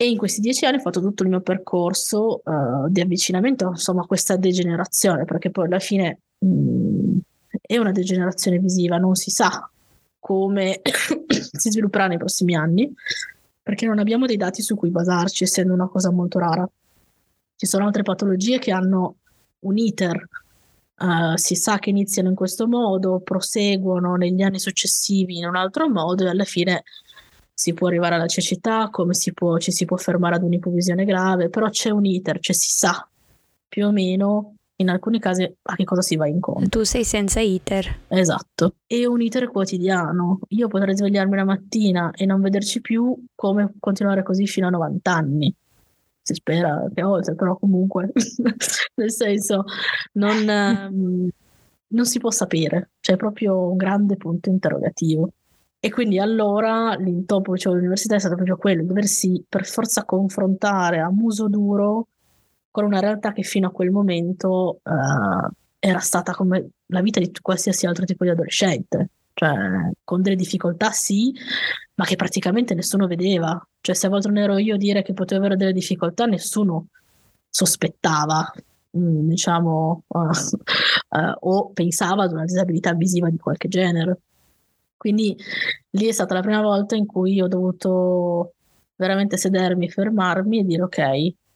E 0.03 0.09
in 0.09 0.17
questi 0.17 0.41
dieci 0.41 0.65
anni 0.65 0.79
ho 0.79 0.81
fatto 0.81 0.99
tutto 0.99 1.23
il 1.23 1.29
mio 1.29 1.39
percorso 1.39 2.41
uh, 2.43 2.89
di 2.89 2.99
avvicinamento 2.99 3.69
insomma, 3.69 4.01
a 4.01 4.05
questa 4.05 4.35
degenerazione, 4.35 5.23
perché 5.23 5.49
poi 5.49 5.67
alla 5.67 5.79
fine 5.79 6.19
mh, 6.39 6.47
mm, 6.47 7.17
è 7.61 7.77
una 7.77 7.93
degenerazione 7.93 8.59
visiva, 8.59 8.97
non 8.97 9.15
si 9.15 9.31
sa 9.31 9.65
come 10.19 10.81
si 11.53 11.71
svilupperà 11.71 12.07
nei 12.07 12.17
prossimi 12.17 12.53
anni, 12.53 12.93
perché 13.61 13.85
non 13.85 13.97
abbiamo 13.97 14.25
dei 14.25 14.35
dati 14.35 14.61
su 14.61 14.75
cui 14.75 14.89
basarci, 14.89 15.45
essendo 15.45 15.71
una 15.71 15.87
cosa 15.87 16.11
molto 16.11 16.37
rara. 16.37 16.69
Ci 17.55 17.65
sono 17.65 17.85
altre 17.85 18.03
patologie 18.03 18.59
che 18.59 18.73
hanno 18.73 19.19
un 19.59 19.77
iter, 19.77 20.27
uh, 20.97 21.37
si 21.37 21.55
sa 21.55 21.79
che 21.79 21.91
iniziano 21.91 22.27
in 22.27 22.35
questo 22.35 22.67
modo, 22.67 23.21
proseguono 23.21 24.15
negli 24.15 24.41
anni 24.41 24.59
successivi 24.59 25.37
in 25.37 25.45
un 25.45 25.55
altro 25.55 25.87
modo 25.87 26.25
e 26.25 26.27
alla 26.27 26.43
fine 26.43 26.83
si 27.63 27.73
può 27.73 27.87
arrivare 27.87 28.15
alla 28.15 28.27
cecità, 28.27 28.89
come 28.91 29.13
si 29.13 29.31
può, 29.31 29.57
ci 29.57 29.71
si 29.71 29.85
può 29.85 29.95
fermare 29.95 30.35
ad 30.35 30.43
un'ipovisione 30.43 31.05
grave, 31.05 31.47
però 31.47 31.69
c'è 31.69 31.91
un 31.91 32.03
iter, 32.03 32.37
cioè 32.41 32.53
si 32.53 32.69
sa 32.69 33.07
più 33.69 33.87
o 33.87 33.91
meno 33.91 34.55
in 34.75 34.89
alcuni 34.89 35.17
casi 35.17 35.43
a 35.43 35.75
che 35.75 35.85
cosa 35.85 36.01
si 36.01 36.17
va 36.17 36.27
incontro. 36.27 36.67
Tu 36.67 36.83
sei 36.83 37.05
senza 37.05 37.39
iter. 37.39 38.01
Esatto, 38.09 38.75
e 38.85 39.05
un 39.05 39.21
iter 39.21 39.49
quotidiano. 39.49 40.41
Io 40.49 40.67
potrei 40.67 40.93
svegliarmi 40.93 41.37
la 41.37 41.45
mattina 41.45 42.11
e 42.11 42.25
non 42.25 42.41
vederci 42.41 42.81
più 42.81 43.15
come 43.33 43.75
continuare 43.79 44.23
così 44.23 44.45
fino 44.45 44.67
a 44.67 44.71
90 44.71 45.13
anni. 45.13 45.55
Si 46.21 46.33
spera 46.33 46.85
che 46.93 47.01
oltre, 47.01 47.33
però 47.33 47.55
comunque, 47.55 48.11
nel 48.95 49.11
senso, 49.11 49.63
non, 50.13 50.89
um, 50.91 51.29
non 51.87 52.05
si 52.05 52.19
può 52.19 52.29
sapere, 52.29 52.89
c'è 52.99 53.15
proprio 53.15 53.69
un 53.69 53.77
grande 53.77 54.17
punto 54.17 54.49
interrogativo. 54.49 55.31
E 55.85 55.91
quindi 55.91 56.17
allora 56.17 56.95
l'intoppo 56.95 57.51
che 57.51 57.59
c'è 57.59 57.69
all'università 57.69 58.15
è 58.15 58.19
stato 58.19 58.35
proprio 58.35 58.55
quello, 58.55 58.85
doversi 58.85 59.43
per 59.49 59.65
forza 59.65 60.05
confrontare 60.05 61.01
a 61.01 61.11
muso 61.11 61.49
duro 61.49 62.07
con 62.71 62.85
una 62.85 63.01
realtà 63.01 63.33
che 63.33 63.43
fino 63.43 63.67
a 63.67 63.71
quel 63.71 63.91
momento 63.91 64.79
uh, 64.81 65.51
era 65.79 65.99
stata 65.99 66.33
come 66.33 66.69
la 66.85 67.01
vita 67.01 67.19
di 67.19 67.29
qualsiasi 67.41 67.85
altro 67.85 68.05
tipo 68.05 68.23
di 68.23 68.29
adolescente, 68.29 69.09
cioè 69.33 69.91
con 70.05 70.21
delle 70.21 70.37
difficoltà 70.37 70.91
sì, 70.91 71.33
ma 71.95 72.05
che 72.05 72.15
praticamente 72.15 72.73
nessuno 72.73 73.05
vedeva. 73.05 73.61
Cioè 73.81 73.93
se 73.93 74.07
a 74.07 74.09
volte 74.09 74.29
non 74.29 74.37
ero 74.37 74.57
io 74.59 74.75
a 74.75 74.77
dire 74.77 75.01
che 75.01 75.11
potevo 75.11 75.41
avere 75.41 75.57
delle 75.57 75.73
difficoltà, 75.73 76.23
nessuno 76.25 76.87
sospettava, 77.49 78.49
mm, 78.97 79.27
diciamo, 79.27 80.03
uh, 80.07 80.17
uh, 81.19 81.33
o 81.41 81.71
pensava 81.73 82.23
ad 82.23 82.31
una 82.31 82.45
disabilità 82.45 82.93
visiva 82.93 83.29
di 83.29 83.37
qualche 83.37 83.67
genere. 83.67 84.21
Quindi 85.03 85.35
lì 85.89 86.07
è 86.07 86.13
stata 86.13 86.33
la 86.33 86.39
prima 86.39 86.61
volta 86.61 86.95
in 86.95 87.05
cui 87.05 87.41
ho 87.41 87.49
dovuto 87.49 88.53
veramente 88.95 89.35
sedermi, 89.35 89.89
fermarmi 89.89 90.59
e 90.59 90.63
dire 90.63 90.83
ok, 90.83 90.97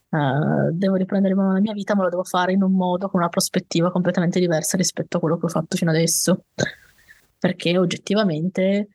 uh, 0.09 0.71
devo 0.73 0.95
riprendere 0.95 1.33
in 1.33 1.39
mano 1.39 1.53
la 1.53 1.61
mia 1.61 1.71
vita, 1.71 1.95
ma 1.95 2.03
lo 2.03 2.09
devo 2.09 2.25
fare 2.25 2.51
in 2.51 2.61
un 2.61 2.73
modo 2.73 3.07
con 3.07 3.21
una 3.21 3.29
prospettiva 3.29 3.89
completamente 3.89 4.41
diversa 4.41 4.75
rispetto 4.75 5.15
a 5.15 5.19
quello 5.21 5.37
che 5.37 5.45
ho 5.45 5.47
fatto 5.47 5.77
fino 5.77 5.91
adesso. 5.91 6.43
Perché 7.39 7.77
oggettivamente 7.77 8.89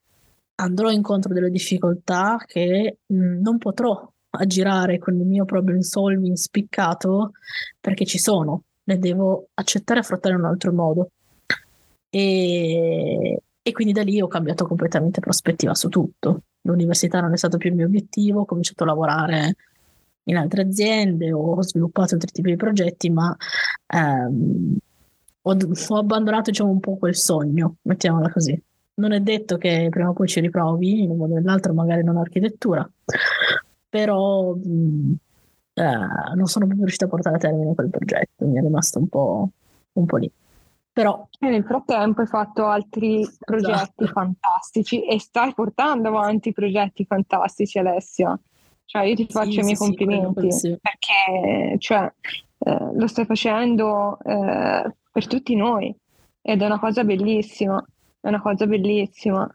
andrò 0.57 0.91
incontro 0.91 1.33
delle 1.33 1.49
difficoltà 1.49 2.37
che 2.47 2.99
mh, 3.07 3.41
non 3.41 3.57
potrò 3.57 4.07
aggirare 4.29 4.99
con 4.99 5.19
il 5.19 5.25
mio 5.27 5.47
problem 5.47 5.79
solving 5.79 6.35
spiccato 6.35 7.31
perché 7.81 8.05
ci 8.05 8.19
sono, 8.19 8.65
le 8.85 8.99
devo 8.99 9.49
accettare 9.55 10.01
e 10.01 10.03
affrontare 10.03 10.35
in 10.35 10.41
un 10.41 10.47
altro 10.47 10.73
modo. 10.75 11.11
E, 12.11 13.43
e 13.63 13.73
quindi 13.73 13.93
da 13.93 14.03
lì 14.03 14.21
ho 14.21 14.27
cambiato 14.27 14.67
completamente 14.67 15.21
prospettiva 15.21 15.75
su 15.75 15.89
tutto. 15.89 16.43
L'università 16.63 17.21
non 17.21 17.33
è 17.33 17.37
stato 17.37 17.59
più 17.59 17.71
il 17.71 17.77
mio 17.77 17.87
obiettivo, 17.87 18.41
ho 18.41 18.45
cominciato 18.45 18.83
a 18.83 18.87
lavorare 18.87 19.57
in 20.25 20.37
altre 20.37 20.63
aziende, 20.63 21.33
ho 21.33 21.63
sviluppato 21.63 22.15
altri 22.15 22.31
tipi 22.33 22.51
di 22.51 22.57
progetti, 22.57 23.11
ma 23.11 23.35
ehm, 23.87 24.77
ho, 25.43 25.57
ho, 25.89 25.97
abbandonato 25.97 26.51
diciamo, 26.51 26.71
un 26.71 26.81
po' 26.81 26.97
quel 26.97 27.15
sogno, 27.17 27.77
mettiamola 27.83 28.31
così. 28.31 28.61
Non 28.95 29.13
è 29.13 29.21
detto 29.21 29.57
che 29.57 29.89
prima 29.91 30.11
o 30.11 30.13
poi 30.13 30.29
ci 30.29 30.41
riprovi 30.41 31.03
in 31.03 31.11
un 31.11 31.17
modo 31.17 31.33
o 31.33 31.37
nell'altro, 31.37 31.73
magari 31.73 32.05
non 32.05 32.19
architettura, 32.19 32.89
però 33.89 34.55
mh, 34.55 35.15
eh, 35.75 35.83
non 36.35 36.47
sono 36.47 36.67
più 36.67 36.77
riuscita 36.77 37.07
a 37.07 37.09
portare 37.09 37.37
a 37.37 37.39
termine 37.39 37.75
quel 37.75 37.91
progetto, 37.91 38.47
mi 38.47 38.59
è 38.59 38.61
rimasto 38.61 38.99
un 38.99 39.09
po', 39.09 39.51
un 39.93 40.07
po 40.07 40.17
lì. 40.17 40.31
Però... 40.93 41.27
E 41.39 41.49
nel 41.49 41.65
frattempo 41.65 42.21
hai 42.21 42.27
fatto 42.27 42.67
altri 42.67 43.27
progetti 43.39 43.73
esatto. 43.73 44.07
fantastici 44.07 45.05
e 45.05 45.19
stai 45.19 45.55
portando 45.55 46.09
avanti 46.09 46.53
progetti 46.53 47.05
fantastici, 47.05 47.79
Alessia. 47.79 48.39
Cioè, 48.85 49.05
io 49.05 49.15
ti 49.15 49.27
faccio 49.27 49.53
sì, 49.53 49.61
i 49.61 49.63
miei 49.63 49.77
sì, 49.77 49.83
complimenti 49.83 50.53
sì, 50.53 50.79
perché 50.81 51.79
cioè, 51.79 52.13
eh, 52.59 52.91
lo 52.95 53.07
stai 53.07 53.25
facendo 53.25 54.19
eh, 54.23 54.95
per 55.11 55.27
tutti 55.27 55.57
noi 55.57 55.97
ed 56.43 56.61
è 56.61 56.67
una 56.67 56.79
cosa 56.79 57.03
bellissima, 57.03 57.83
è 58.21 58.29
una 58.29 58.43
cosa 58.43 58.67
bellissima. 58.67 59.51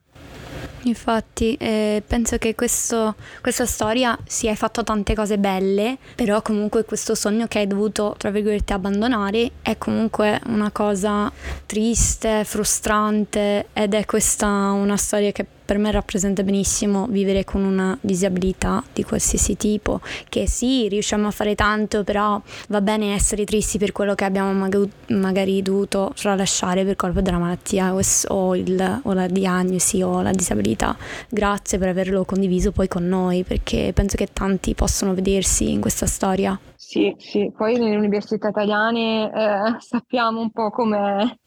Infatti, 0.88 1.56
eh, 1.56 2.02
penso 2.06 2.38
che 2.38 2.56
questo, 2.56 3.15
questa 3.41 3.65
storia 3.65 4.17
si 4.26 4.47
è 4.47 4.56
fatto 4.56 4.84
tante 4.84 5.13
cose 5.13 5.38
belle, 5.38 5.97
però 6.15 6.41
comunque 6.41 6.86
questo 6.86 7.13
sogno 7.13 7.47
che 7.47 7.60
hai 7.60 7.67
dovuto, 7.67 8.15
tra 8.17 8.30
virgolette, 8.30 8.73
abbandonare 8.73 9.52
è 9.62 9.78
comunque 9.78 10.39
una 10.47 10.71
cosa 10.71 11.32
triste, 11.65 12.43
frustrante 12.45 13.67
ed 13.73 13.93
è 13.93 14.06
questa 14.06 14.47
una 14.47 14.97
storia 14.97 15.32
che 15.32 15.45
per 15.67 15.77
me 15.80 15.91
rappresenta 15.91 16.43
benissimo 16.43 17.08
vivere 17.08 17.43
con 17.43 17.62
una 17.62 17.97
disabilità 17.99 18.82
di 18.93 19.03
qualsiasi 19.03 19.58
tipo, 19.58 19.99
che 20.30 20.47
sì, 20.47 20.88
riusciamo 20.88 21.27
a 21.27 21.32
fare 21.32 21.56
tanto, 21.56 22.06
però 22.06 22.41
va 22.69 22.80
bene 22.80 23.13
essere 23.13 23.43
tristi 23.43 23.77
per 23.77 23.91
quello 23.91 24.15
che 24.15 24.23
abbiamo 24.23 24.53
mag- 24.53 24.88
magari 25.08 25.62
dovuto 25.62 26.13
tralasciare 26.15 26.86
per 26.86 26.95
colpa 26.95 27.19
della 27.19 27.38
malattia 27.38 27.93
o, 27.93 28.56
il, 28.56 28.99
o 29.03 29.12
la 29.12 29.27
diagnosi 29.27 30.01
o 30.01 30.21
la 30.21 30.32
disabilità. 30.32 30.95
Grazie 31.27 31.77
per 31.77 31.89
averlo 31.89 32.23
condiviso 32.23 32.71
poi 32.71 32.88
con 32.88 33.06
noi, 33.06 33.43
perché 33.43 33.91
penso 33.93 34.15
che 34.15 34.30
tanti 34.32 34.73
possono 34.73 35.13
vedersi 35.13 35.69
in 35.69 35.82
questa 35.82 36.06
storia. 36.06 36.58
Sì, 36.75 37.13
sì, 37.17 37.51
poi 37.53 37.77
nelle 37.77 37.97
università 37.97 38.47
italiane 38.47 39.25
eh, 39.25 39.75
sappiamo 39.80 40.39
un 40.39 40.51
po' 40.51 40.69
come 40.69 41.39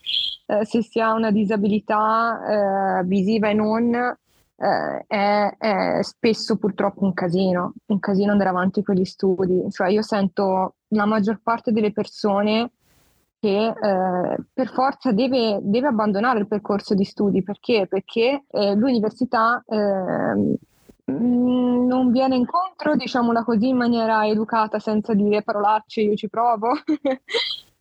eh, 0.47 0.65
se 0.65 0.83
si 0.83 1.01
ha 1.01 1.13
una 1.13 1.31
disabilità 1.31 3.01
eh, 3.01 3.05
visiva 3.05 3.49
e 3.49 3.55
non, 3.55 3.95
eh, 3.95 5.05
è, 5.07 5.57
è, 5.59 6.03
spesso 6.03 6.57
purtroppo 6.57 7.05
un 7.05 7.15
casino, 7.15 7.75
un 7.87 7.99
casino 7.99 8.33
andare 8.33 8.51
avanti 8.51 8.83
con 8.83 8.95
gli 8.95 9.05
studi. 9.05 9.71
Cioè 9.71 9.89
io 9.89 10.03
sento 10.03 10.75
la 10.89 11.07
maggior 11.07 11.41
parte 11.43 11.73
delle 11.73 11.93
persone 11.93 12.73
che 13.41 13.69
eh, 13.69 14.37
per 14.53 14.69
forza 14.69 15.13
deve, 15.13 15.61
deve, 15.63 15.87
abbandonare 15.87 16.41
il 16.41 16.47
percorso 16.47 16.95
di 16.95 17.05
studi. 17.05 17.43
Perché? 17.43 17.87
Perché 17.89 18.45
eh, 18.51 18.75
l'università 18.75 19.65
eh, 19.67 20.59
non 21.07 22.11
viene 22.13 22.37
incontro, 22.37 22.97
diciamola 22.97 23.43
così, 23.43 23.69
in 23.69 23.77
maniera 23.79 24.27
educata, 24.27 24.79
senza 24.79 25.15
dire 25.15 25.43
parolacce, 25.43 26.03
io 26.03 26.15
ci 26.17 26.29
provo. 26.29 26.73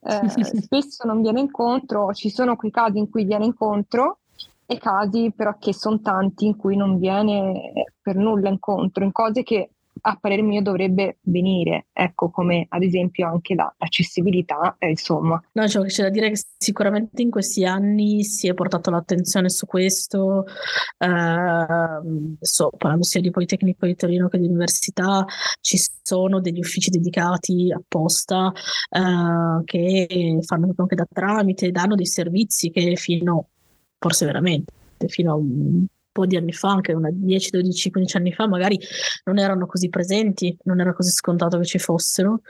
eh, 0.02 0.30
spesso 0.62 1.06
non 1.06 1.22
viene 1.22 1.40
incontro, 1.40 2.14
ci 2.14 2.30
sono 2.30 2.56
quei 2.56 2.72
casi 2.72 2.98
in 2.98 3.10
cui 3.10 3.26
viene 3.26 3.46
incontro 3.46 4.20
e 4.66 4.78
casi 4.78 5.32
però 5.36 5.58
che 5.58 5.74
sono 5.74 6.00
tanti 6.00 6.46
in 6.46 6.56
cui 6.56 6.76
non 6.76 7.00
viene 7.00 7.72
per 8.02 8.16
nulla 8.16 8.50
incontro, 8.50 9.04
in 9.04 9.12
cose 9.12 9.44
che 9.44 9.72
a 10.02 10.18
parer 10.20 10.42
mio 10.42 10.62
dovrebbe 10.62 11.18
venire, 11.24 11.88
ecco 11.94 12.30
come 12.30 12.66
ad 12.70 12.84
esempio 12.84 13.28
anche 13.28 13.56
la, 13.56 13.74
l'accessibilità, 13.78 14.76
eh, 14.80 14.90
insomma. 14.90 15.42
No, 15.54 15.68
cioè, 15.68 15.86
c'è 15.88 16.04
da 16.04 16.10
dire 16.10 16.30
che 16.30 16.42
sicuramente 16.58 17.22
in 17.22 17.30
questi 17.30 17.66
anni 17.66 18.24
si 18.24 18.48
è 18.48 18.54
portato 18.54 18.90
l'attenzione 18.90 19.50
su 19.50 19.66
questo, 19.66 20.46
eh, 20.98 22.36
so, 22.40 22.72
parlando 22.78 23.04
sia 23.04 23.22
di 23.22 23.32
Politecnico 23.32 23.86
di 23.86 23.96
Torino 23.96 24.28
che 24.28 24.38
di 24.38 24.48
università, 24.48 25.26
ci 25.62 25.78
sono 26.02 26.40
degli 26.40 26.60
uffici 26.60 26.90
dedicati 26.90 27.72
apposta 27.72 28.52
eh, 28.90 29.64
che 29.66 30.40
fanno 30.42 30.74
anche 30.76 30.96
da 30.96 31.08
tramite, 31.12 31.72
danno 31.72 31.96
dei 31.96 32.06
servizi 32.06 32.70
che 32.70 32.96
fino, 32.96 33.50
forse 33.98 34.26
veramente, 34.26 34.72
fino 35.08 35.34
a 35.34 35.38
po' 36.12 36.26
di 36.26 36.36
anni 36.38 36.54
fa, 36.54 36.70
anche 36.70 36.94
una 36.94 37.10
10, 37.12 37.50
12, 37.52 37.92
15 37.92 38.18
anni 38.18 38.34
fa, 38.34 38.48
magari 38.48 38.80
non 39.26 39.38
erano 39.38 39.66
così 39.66 39.90
presenti, 39.90 40.56
non 40.64 40.80
era 40.80 40.94
così 40.94 41.12
scontato 41.12 41.58
che 41.58 41.66
ci 41.66 41.80
fossero 41.80 42.42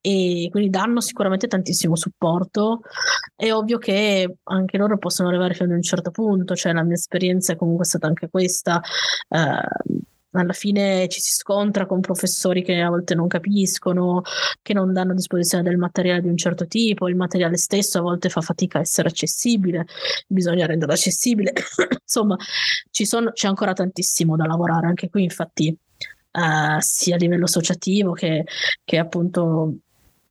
e 0.00 0.48
quindi 0.50 0.70
danno 0.70 1.00
sicuramente 1.00 1.48
tantissimo 1.48 1.96
supporto. 1.96 2.80
È 3.34 3.52
ovvio 3.52 3.78
che 3.78 4.36
anche 4.44 4.78
loro 4.78 4.98
possono 4.98 5.28
arrivare 5.28 5.54
fino 5.54 5.70
ad 5.70 5.76
un 5.76 5.82
certo 5.82 6.10
punto, 6.10 6.54
cioè 6.54 6.72
la 6.72 6.84
mia 6.84 6.94
esperienza 6.94 7.52
è 7.52 7.56
comunque 7.56 7.84
stata 7.84 8.06
anche 8.06 8.28
questa. 8.28 8.80
Eh, 9.28 10.04
alla 10.40 10.52
fine 10.52 11.08
ci 11.08 11.20
si 11.20 11.32
scontra 11.32 11.86
con 11.86 12.00
professori 12.00 12.62
che 12.62 12.80
a 12.80 12.88
volte 12.88 13.14
non 13.14 13.28
capiscono, 13.28 14.22
che 14.62 14.74
non 14.74 14.92
danno 14.92 15.12
a 15.12 15.14
disposizione 15.14 15.62
del 15.62 15.76
materiale 15.76 16.22
di 16.22 16.28
un 16.28 16.36
certo 16.36 16.66
tipo, 16.66 17.08
il 17.08 17.16
materiale 17.16 17.56
stesso 17.56 17.98
a 17.98 18.02
volte 18.02 18.28
fa 18.28 18.40
fatica 18.40 18.78
a 18.78 18.80
essere 18.82 19.08
accessibile, 19.08 19.86
bisogna 20.26 20.66
renderlo 20.66 20.94
accessibile. 20.94 21.52
Insomma, 22.02 22.36
sono, 22.90 23.32
c'è 23.32 23.48
ancora 23.48 23.72
tantissimo 23.72 24.36
da 24.36 24.46
lavorare 24.46 24.86
anche 24.86 25.08
qui, 25.08 25.24
infatti, 25.24 25.76
uh, 26.32 26.78
sia 26.80 27.14
a 27.14 27.18
livello 27.18 27.44
associativo 27.44 28.12
che, 28.12 28.44
che 28.84 28.98
appunto 28.98 29.78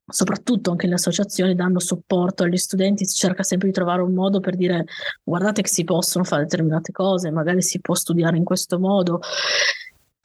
soprattutto 0.07 0.71
anche 0.71 0.87
le 0.87 0.95
associazioni 0.95 1.55
danno 1.55 1.79
supporto 1.79 2.43
agli 2.43 2.57
studenti, 2.57 3.05
si 3.05 3.15
cerca 3.15 3.43
sempre 3.43 3.67
di 3.67 3.73
trovare 3.73 4.01
un 4.01 4.13
modo 4.13 4.39
per 4.39 4.55
dire 4.55 4.85
guardate 5.23 5.63
che 5.63 5.69
si 5.69 5.83
possono 5.83 6.23
fare 6.23 6.43
determinate 6.43 6.91
cose, 6.91 7.31
magari 7.31 7.61
si 7.61 7.79
può 7.79 7.95
studiare 7.95 8.37
in 8.37 8.43
questo 8.43 8.79
modo 8.79 9.19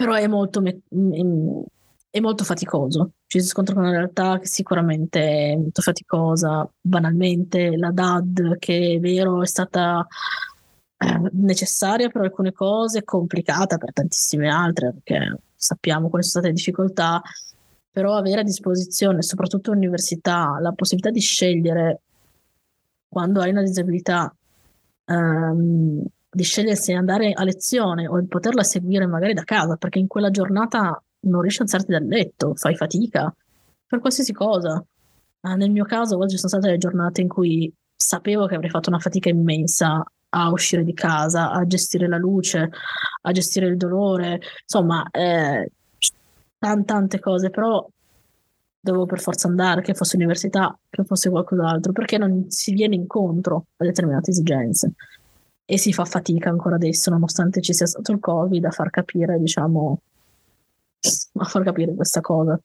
però 0.00 0.14
è 0.14 0.26
molto, 0.26 0.62
è 0.62 2.20
molto 2.20 2.44
faticoso. 2.44 3.12
Ci 3.26 3.42
si 3.42 3.48
scontra 3.48 3.74
con 3.74 3.82
una 3.82 3.92
realtà 3.92 4.38
che 4.38 4.46
sicuramente 4.46 5.20
è 5.20 5.56
molto 5.56 5.82
faticosa. 5.82 6.66
Banalmente, 6.80 7.76
la 7.76 7.90
DAD, 7.90 8.56
che 8.58 8.94
è 8.94 8.98
vero, 8.98 9.42
è 9.42 9.46
stata 9.46 10.06
eh, 10.96 11.30
necessaria 11.32 12.08
per 12.08 12.22
alcune 12.22 12.52
cose, 12.52 13.04
complicata 13.04 13.76
per 13.76 13.92
tantissime 13.92 14.48
altre, 14.48 14.94
perché 14.94 15.36
sappiamo 15.54 16.08
quali 16.08 16.24
sono 16.24 16.42
state 16.42 16.46
le 16.46 16.54
difficoltà, 16.54 17.20
però 17.90 18.16
avere 18.16 18.40
a 18.40 18.44
disposizione, 18.44 19.20
soprattutto 19.20 19.70
all'università, 19.70 20.56
la 20.62 20.72
possibilità 20.72 21.10
di 21.10 21.20
scegliere 21.20 22.00
quando 23.06 23.42
hai 23.42 23.50
una 23.50 23.62
disabilità. 23.62 24.34
Um, 25.04 26.06
di 26.32 26.44
scegliere 26.44 26.76
se 26.76 26.92
andare 26.92 27.32
a 27.32 27.42
lezione 27.42 28.06
o 28.06 28.20
di 28.20 28.26
poterla 28.26 28.62
seguire 28.62 29.06
magari 29.06 29.34
da 29.34 29.42
casa, 29.42 29.76
perché 29.76 29.98
in 29.98 30.06
quella 30.06 30.30
giornata 30.30 31.02
non 31.22 31.40
riesci 31.40 31.60
a 31.60 31.64
alzarti 31.64 31.90
dal 31.90 32.06
letto, 32.06 32.54
fai 32.54 32.76
fatica 32.76 33.34
per 33.86 33.98
qualsiasi 33.98 34.32
cosa. 34.32 34.82
Ah, 35.42 35.54
nel 35.56 35.70
mio 35.70 35.84
caso, 35.84 36.18
oggi 36.18 36.36
sono 36.36 36.48
state 36.48 36.68
le 36.68 36.78
giornate 36.78 37.20
in 37.20 37.28
cui 37.28 37.72
sapevo 37.96 38.46
che 38.46 38.54
avrei 38.54 38.70
fatto 38.70 38.90
una 38.90 38.98
fatica 38.98 39.28
immensa 39.28 40.04
a 40.32 40.50
uscire 40.50 40.84
di 40.84 40.94
casa, 40.94 41.50
a 41.50 41.66
gestire 41.66 42.06
la 42.06 42.16
luce, 42.16 42.70
a 43.22 43.32
gestire 43.32 43.66
il 43.66 43.76
dolore, 43.76 44.40
insomma, 44.62 45.08
eh, 45.10 45.72
tante, 46.58 46.84
tante 46.84 47.18
cose, 47.18 47.50
però 47.50 47.84
dovevo 48.78 49.06
per 49.06 49.20
forza 49.20 49.48
andare, 49.48 49.82
che 49.82 49.94
fosse 49.94 50.16
università, 50.16 50.78
che 50.88 51.04
fosse 51.04 51.28
qualcos'altro, 51.30 51.92
perché 51.92 52.16
non 52.16 52.46
si 52.48 52.72
viene 52.72 52.94
incontro 52.94 53.66
a 53.76 53.84
determinate 53.84 54.30
esigenze 54.30 54.92
e 55.70 55.78
si 55.78 55.92
fa 55.92 56.04
fatica 56.04 56.50
ancora 56.50 56.74
adesso, 56.74 57.11
nonostante 57.11 57.61
ci 57.61 57.72
sia 57.72 57.87
stato 57.87 58.11
il 58.12 58.18
Covid, 58.18 58.64
a 58.64 58.70
far 58.70 58.90
capire, 58.90 59.38
diciamo, 59.38 60.00
a 61.35 61.44
far 61.44 61.62
capire 61.62 61.94
questa 61.94 62.20
cosa. 62.20 62.61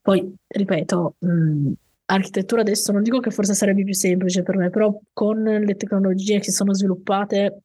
Poi, 0.00 0.34
ripeto, 0.46 1.14
mh, 1.18 1.72
architettura 2.06 2.62
adesso 2.62 2.92
non 2.92 3.02
dico 3.02 3.20
che 3.20 3.30
forse 3.30 3.52
sarebbe 3.52 3.84
più 3.84 3.94
semplice 3.94 4.42
per 4.42 4.56
me, 4.56 4.70
però 4.70 4.98
con 5.12 5.42
le 5.42 5.76
tecnologie 5.76 6.38
che 6.38 6.44
si 6.44 6.52
sono 6.52 6.72
sviluppate 6.72 7.60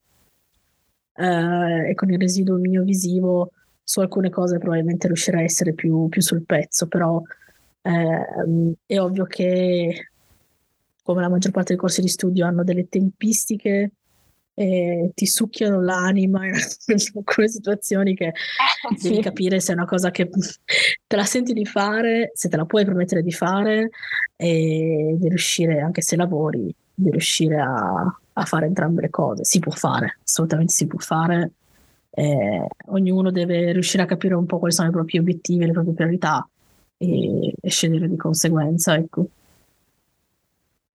eh, 1.15 1.89
e 1.89 1.93
con 1.95 2.12
il 2.12 2.19
residuo 2.19 2.58
mio 2.58 2.84
visivo, 2.84 3.51
su 3.84 4.01
alcune 4.01 4.30
cose 4.30 4.58
probabilmente 4.58 5.08
riuscirei 5.08 5.41
a 5.41 5.45
essere 5.45 5.73
più, 5.73 6.10
più 6.10 6.21
sul 6.21 6.43
pezzo, 6.43 6.88
però 6.88 7.21
Eh, 7.84 8.25
è 8.86 8.99
ovvio 8.99 9.25
che, 9.25 10.10
come 11.01 11.21
la 11.21 11.30
maggior 11.30 11.51
parte 11.51 11.73
dei 11.73 11.82
corsi 11.82 12.01
di 12.01 12.10
studio, 12.10 12.45
hanno 12.45 12.63
delle 12.63 12.88
tempistiche 12.88 13.91
e 14.53 15.11
ti 15.13 15.25
succhiano 15.25 15.81
l'anima 15.81 16.45
in 16.45 16.53
alcune 17.15 17.47
situazioni 17.47 18.13
che 18.15 18.27
eh, 18.27 18.33
devi 19.01 19.15
sì. 19.15 19.21
capire 19.21 19.59
se 19.59 19.71
è 19.71 19.75
una 19.75 19.85
cosa 19.85 20.11
che 20.11 20.29
te 21.07 21.15
la 21.15 21.23
senti 21.23 21.53
di 21.53 21.65
fare, 21.65 22.31
se 22.33 22.49
te 22.49 22.57
la 22.57 22.65
puoi 22.65 22.85
permettere 22.85 23.23
di 23.23 23.31
fare 23.31 23.89
e 24.35 25.15
di 25.17 25.27
riuscire, 25.29 25.79
anche 25.79 26.01
se 26.01 26.15
lavori, 26.15 26.73
di 26.93 27.09
riuscire 27.09 27.59
a, 27.59 28.19
a 28.33 28.45
fare 28.45 28.65
entrambe 28.65 29.01
le 29.01 29.09
cose. 29.09 29.43
Si 29.43 29.59
può 29.59 29.71
fare, 29.71 30.19
assolutamente 30.23 30.73
si 30.73 30.87
può 30.87 30.99
fare. 30.99 31.51
Eh, 32.13 32.67
ognuno 32.87 33.31
deve 33.31 33.71
riuscire 33.71 34.03
a 34.03 34.05
capire 34.05 34.35
un 34.35 34.45
po' 34.45 34.59
quali 34.59 34.73
sono 34.73 34.89
i 34.89 34.91
propri 34.91 35.17
obiettivi, 35.17 35.65
le 35.65 35.71
proprie 35.71 35.93
priorità 35.93 36.45
e, 36.97 37.53
e 37.59 37.69
scegliere 37.69 38.07
di 38.09 38.17
conseguenza. 38.17 38.95
Ecco. 38.95 39.27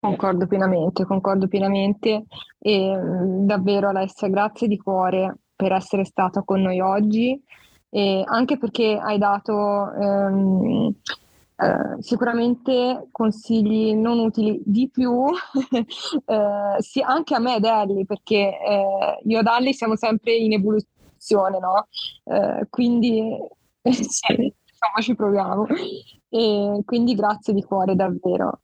Concordo 0.07 0.47
pienamente, 0.47 1.05
concordo 1.05 1.49
pienamente. 1.49 2.27
E 2.61 2.99
davvero 3.41 3.89
Alessia, 3.89 4.29
grazie 4.29 4.69
di 4.69 4.77
cuore 4.77 5.39
per 5.57 5.73
essere 5.73 6.05
stata 6.05 6.43
con 6.43 6.63
noi 6.63 6.81
oggi. 6.81 7.43
E 7.89 8.23
anche 8.25 8.57
perché 8.57 9.01
hai 9.03 9.19
dato 9.19 9.93
ehm, 9.93 10.95
eh, 11.57 12.03
sicuramente 12.03 13.09
consigli 13.11 13.95
non 13.95 14.19
utili 14.21 14.61
di 14.65 14.89
più 14.91 15.25
eh, 15.75 16.77
sì, 16.79 17.01
anche 17.01 17.35
a 17.35 17.39
me 17.39 17.57
ed 17.57 17.65
Ellie 17.65 18.05
perché 18.05 18.59
eh, 18.61 19.21
io 19.25 19.39
ed 19.39 19.47
Ellie 19.47 19.73
siamo 19.73 19.97
sempre 19.97 20.35
in 20.35 20.53
evoluzione 20.53 21.59
no? 21.59 21.89
Eh, 22.25 22.67
quindi 22.69 23.19
insomma 23.83 25.01
ci 25.01 25.15
proviamo. 25.17 25.67
E 26.29 26.83
quindi 26.85 27.15
grazie 27.15 27.55
di 27.55 27.63
cuore 27.63 27.95
davvero 27.97 28.61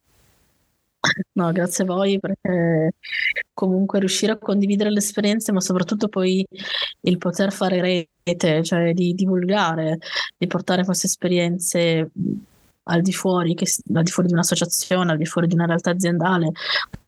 No, 1.32 1.50
grazie 1.50 1.84
a 1.84 1.86
voi 1.86 2.20
perché 2.20 2.92
comunque 3.52 3.98
riuscire 3.98 4.32
a 4.32 4.38
condividere 4.38 4.90
le 4.90 4.98
esperienze, 4.98 5.50
ma 5.50 5.60
soprattutto 5.60 6.08
poi 6.08 6.46
il 7.00 7.18
poter 7.18 7.52
fare 7.52 7.80
rete, 8.24 8.62
cioè 8.62 8.92
di 8.92 9.12
divulgare, 9.14 9.98
di 10.36 10.46
portare 10.46 10.84
queste 10.84 11.08
esperienze 11.08 12.10
al 12.84 13.00
di 13.00 13.12
fuori, 13.12 13.54
che, 13.54 13.66
al 13.94 14.02
di 14.02 14.10
fuori 14.10 14.28
di 14.28 14.34
un'associazione, 14.34 15.12
al 15.12 15.18
di 15.18 15.24
fuori 15.24 15.46
di 15.48 15.54
una 15.54 15.66
realtà 15.66 15.90
aziendale, 15.90 16.52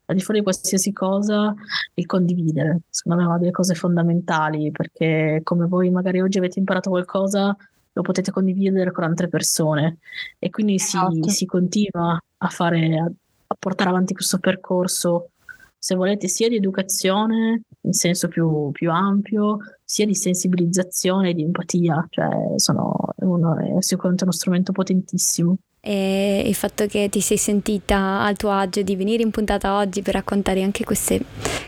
al 0.05 0.15
di 0.15 0.21
fuori 0.21 0.39
di 0.39 0.45
qualsiasi 0.45 0.91
cosa, 0.91 1.53
il 1.93 2.05
condividere. 2.05 2.81
Secondo 2.89 3.19
me 3.19 3.25
è 3.25 3.29
una 3.29 3.39
delle 3.39 3.51
cose 3.51 3.75
fondamentali 3.75 4.71
perché 4.71 5.39
come 5.43 5.67
voi 5.67 5.89
magari 5.89 6.21
oggi 6.21 6.37
avete 6.37 6.59
imparato 6.59 6.89
qualcosa, 6.89 7.55
lo 7.93 8.01
potete 8.01 8.31
condividere 8.31 8.91
con 8.91 9.05
altre 9.05 9.29
persone 9.29 9.99
e 10.37 10.49
quindi 10.49 10.79
si, 10.79 10.97
esatto. 10.97 11.29
si 11.29 11.45
continua 11.45 12.19
a 12.37 12.47
fare 12.49 13.13
a 13.47 13.55
portare 13.57 13.89
avanti 13.89 14.13
questo 14.13 14.39
percorso, 14.39 15.31
se 15.77 15.95
volete, 15.95 16.27
sia 16.27 16.49
di 16.49 16.55
educazione 16.55 17.61
in 17.81 17.93
senso 17.93 18.27
più, 18.27 18.71
più 18.71 18.89
ampio, 18.91 19.57
sia 19.83 20.05
di 20.05 20.15
sensibilizzazione 20.15 21.29
e 21.29 21.33
di 21.33 21.43
empatia, 21.43 22.07
cioè 22.09 22.27
sono, 22.55 22.95
uno, 23.17 23.57
è 23.57 23.81
sicuramente 23.81 24.23
uno 24.23 24.33
strumento 24.33 24.71
potentissimo 24.71 25.57
e 25.87 26.41
il 26.43 26.55
fatto 26.55 26.87
che 26.87 27.09
ti 27.09 27.21
sei 27.21 27.37
sentita 27.37 28.23
al 28.23 28.35
tuo 28.35 28.49
agio 28.49 28.81
di 28.81 28.95
venire 28.95 29.21
in 29.21 29.29
puntata 29.29 29.77
oggi 29.77 30.01
per 30.01 30.15
raccontare 30.15 30.63
anche 30.63 30.83
queste, 30.83 31.23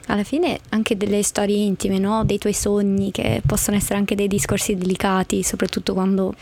alla 0.07 0.23
fine 0.23 0.57
anche 0.69 0.97
delle 0.97 1.21
storie 1.21 1.57
intime, 1.63 1.99
no? 1.99 2.25
dei 2.25 2.39
tuoi 2.39 2.53
sogni 2.53 3.11
che 3.11 3.43
possono 3.45 3.77
essere 3.77 3.99
anche 3.99 4.15
dei 4.15 4.27
discorsi 4.27 4.75
delicati, 4.75 5.43
soprattutto 5.43 5.93
quando 5.93 6.33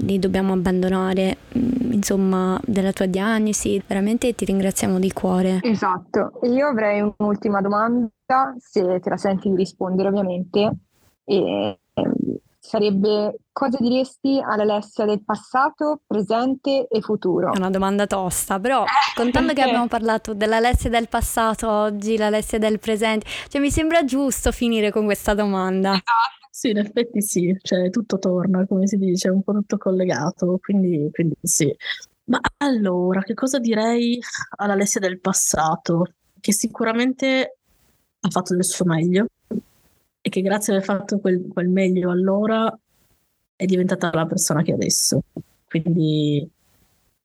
li 0.00 0.18
dobbiamo 0.18 0.54
abbandonare, 0.54 1.36
mm, 1.56 1.92
insomma, 1.92 2.60
della 2.64 2.92
tua 2.92 3.06
diagnosi, 3.06 3.80
veramente 3.86 4.34
ti 4.34 4.44
ringraziamo 4.44 4.98
di 4.98 5.12
cuore. 5.12 5.60
Esatto, 5.62 6.40
io 6.42 6.66
avrei 6.66 7.00
un'ultima 7.00 7.60
domanda, 7.60 8.10
se 8.58 8.98
te 8.98 9.08
la 9.08 9.16
senti 9.16 9.48
di 9.50 9.54
rispondere 9.54 10.08
ovviamente. 10.08 10.70
E 11.24 11.78
sarebbe 12.60 13.38
cosa 13.50 13.78
diresti 13.80 14.40
all'Alessia 14.44 15.06
del 15.06 15.24
passato, 15.24 16.02
presente 16.06 16.86
e 16.88 17.00
futuro? 17.00 17.52
È 17.52 17.56
una 17.56 17.70
domanda 17.70 18.06
tosta, 18.06 18.60
però 18.60 18.84
contando 19.14 19.54
che 19.54 19.62
abbiamo 19.62 19.88
parlato 19.88 20.34
dell'Alessia 20.34 20.90
del 20.90 21.08
passato 21.08 21.68
oggi, 21.68 22.16
l'Alessia 22.18 22.58
del 22.58 22.78
presente, 22.78 23.26
cioè 23.48 23.60
mi 23.60 23.70
sembra 23.70 24.04
giusto 24.04 24.52
finire 24.52 24.92
con 24.92 25.06
questa 25.06 25.34
domanda. 25.34 25.90
Esatto. 25.90 26.38
Sì, 26.52 26.70
in 26.70 26.78
effetti 26.78 27.22
sì, 27.22 27.56
cioè 27.62 27.88
tutto 27.90 28.18
torna, 28.18 28.66
come 28.66 28.86
si 28.86 28.98
dice, 28.98 29.28
è 29.28 29.30
un 29.30 29.42
po' 29.42 29.52
tutto 29.52 29.78
collegato, 29.78 30.58
quindi, 30.60 31.08
quindi 31.12 31.34
sì. 31.40 31.74
Ma 32.24 32.38
allora, 32.58 33.22
che 33.22 33.34
cosa 33.34 33.58
direi 33.58 34.18
all'Alessia 34.56 35.00
del 35.00 35.20
passato? 35.20 36.04
Che 36.38 36.52
sicuramente 36.52 37.56
ha 38.20 38.28
fatto 38.28 38.54
del 38.54 38.64
suo 38.64 38.84
meglio, 38.84 39.26
e 40.20 40.28
che 40.28 40.40
grazie 40.42 40.74
ad 40.74 40.82
aver 40.82 40.96
fatto 40.96 41.18
quel, 41.18 41.46
quel 41.48 41.68
meglio 41.68 42.10
allora 42.10 42.76
è 43.56 43.64
diventata 43.64 44.10
la 44.12 44.26
persona 44.26 44.62
che 44.62 44.72
è 44.72 44.74
adesso. 44.74 45.22
Quindi 45.66 46.48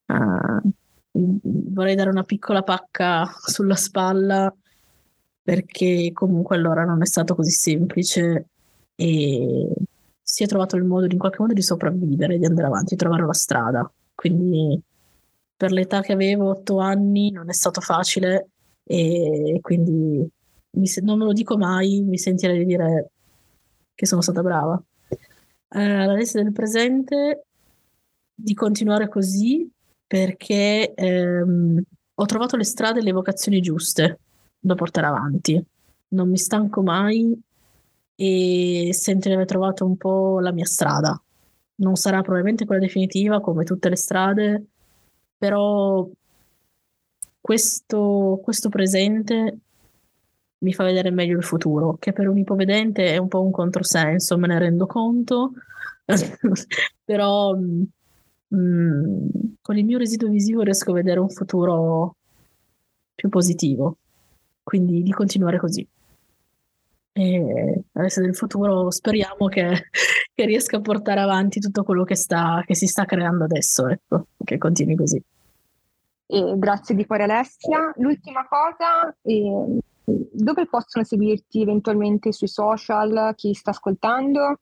uh, 0.08 0.71
vorrei 1.12 1.95
dare 1.95 2.10
una 2.10 2.23
piccola 2.23 2.62
pacca 2.62 3.25
sulla 3.45 3.75
spalla 3.75 4.53
perché 5.41 6.12
comunque 6.13 6.55
allora 6.55 6.84
non 6.84 7.01
è 7.01 7.05
stato 7.05 7.36
così 7.36 7.51
semplice 7.51 8.47
e 8.95 9.73
si 10.21 10.43
è 10.43 10.47
trovato 10.47 10.75
il 10.75 10.84
modo 10.84 11.05
in 11.05 11.17
qualche 11.17 11.38
modo 11.39 11.53
di 11.53 11.62
sopravvivere, 11.62 12.38
di 12.38 12.45
andare 12.45 12.67
avanti, 12.67 12.95
di 12.95 12.99
trovare 12.99 13.25
la 13.25 13.34
strada. 13.34 13.89
Quindi 14.13 14.81
per 15.55 15.71
l'età 15.71 16.01
che 16.01 16.13
avevo, 16.13 16.49
otto 16.49 16.79
anni, 16.79 17.31
non 17.31 17.49
è 17.49 17.53
stato 17.53 17.79
facile 17.79 18.49
e 18.84 19.60
quindi 19.62 20.27
se- 20.83 21.01
non 21.01 21.17
me 21.17 21.25
lo 21.25 21.33
dico 21.33 21.57
mai, 21.57 22.01
mi 22.01 22.17
sentirei 22.17 22.59
di 22.59 22.65
dire 22.65 23.11
che 23.93 24.05
sono 24.05 24.21
stata 24.21 24.41
brava. 24.41 24.81
Eh, 25.69 25.81
Adesso 25.81 26.41
del 26.41 26.51
presente, 26.51 27.45
di 28.33 28.53
continuare 28.53 29.07
così 29.07 29.69
perché 30.05 30.93
ehm, 30.93 31.81
ho 32.15 32.25
trovato 32.25 32.57
le 32.57 32.63
strade 32.63 32.99
e 32.99 33.03
le 33.03 33.11
vocazioni 33.11 33.61
giuste 33.61 34.19
da 34.59 34.75
portare 34.75 35.07
avanti. 35.07 35.63
Non 36.09 36.29
mi 36.29 36.38
stanco 36.38 36.81
mai 36.81 37.38
e 38.15 38.89
sento 38.93 39.27
di 39.27 39.33
aver 39.33 39.45
trovato 39.45 39.85
un 39.85 39.97
po' 39.97 40.39
la 40.39 40.51
mia 40.51 40.65
strada. 40.65 41.19
Non 41.77 41.95
sarà 41.95 42.21
probabilmente 42.21 42.65
quella 42.65 42.81
definitiva 42.81 43.41
come 43.41 43.63
tutte 43.63 43.89
le 43.89 43.97
strade, 43.97 44.65
però 45.38 46.07
questo, 47.41 48.39
questo 48.41 48.69
presente 48.69 49.59
mi 50.65 50.73
fa 50.73 50.84
vedere 50.84 51.12
meglio 51.12 51.38
il 51.38 51.43
futuro, 51.43 51.97
che 51.99 52.12
per 52.12 52.28
un 52.28 52.39
ipovedente 52.39 53.13
è 53.13 53.17
un 53.17 53.28
po' 53.28 53.43
un 53.43 53.51
controsenso, 53.51 54.38
me 54.39 54.47
ne 54.47 54.58
rendo 54.58 54.88
conto, 54.88 55.51
però 57.06 57.54
mh, 57.54 57.84
mm, 58.56 59.28
con 59.62 59.78
il 59.78 59.86
mio 59.86 59.99
residuo 59.99 60.28
visivo 60.28 60.63
riesco 60.63 60.89
a 60.89 60.95
vedere 60.95 61.19
un 61.19 61.30
futuro 61.30 62.15
più 63.13 63.30
positivo, 63.30 63.97
quindi 64.63 65.04
di 65.04 65.12
continuare 65.12 65.60
così. 65.60 65.88
E 67.17 67.83
adesso 67.94 68.21
nel 68.21 68.35
futuro 68.35 68.89
speriamo 68.89 69.46
che, 69.48 69.89
che, 70.33 70.46
riesca 70.46 70.77
a 70.77 70.81
portare 70.81 71.21
avanti 71.21 71.60
tutto 71.60 71.83
quello 71.83 72.04
che, 72.04 72.15
sta, 72.15 72.63
che 72.65 72.73
si 72.73 72.87
sta 72.87 73.06
creando 73.06 73.44
adesso, 73.44 73.87
ecco, 73.87 74.29
che 74.44 74.58
continui 74.58 74.96
così. 74.96 75.21
E 76.27 76.54
grazie 76.58 76.96
di 76.96 77.06
cuore 77.06 77.23
Alessia. 77.23 77.94
L'ultima 77.98 78.48
cosa, 78.48 79.15
eh, 79.21 79.79
dove 80.06 80.67
possono 80.67 81.03
seguirti 81.03 81.62
eventualmente 81.62 82.31
sui 82.31 82.47
social, 82.47 83.33
chi 83.35 83.53
sta 83.53 83.71
ascoltando? 83.71 84.60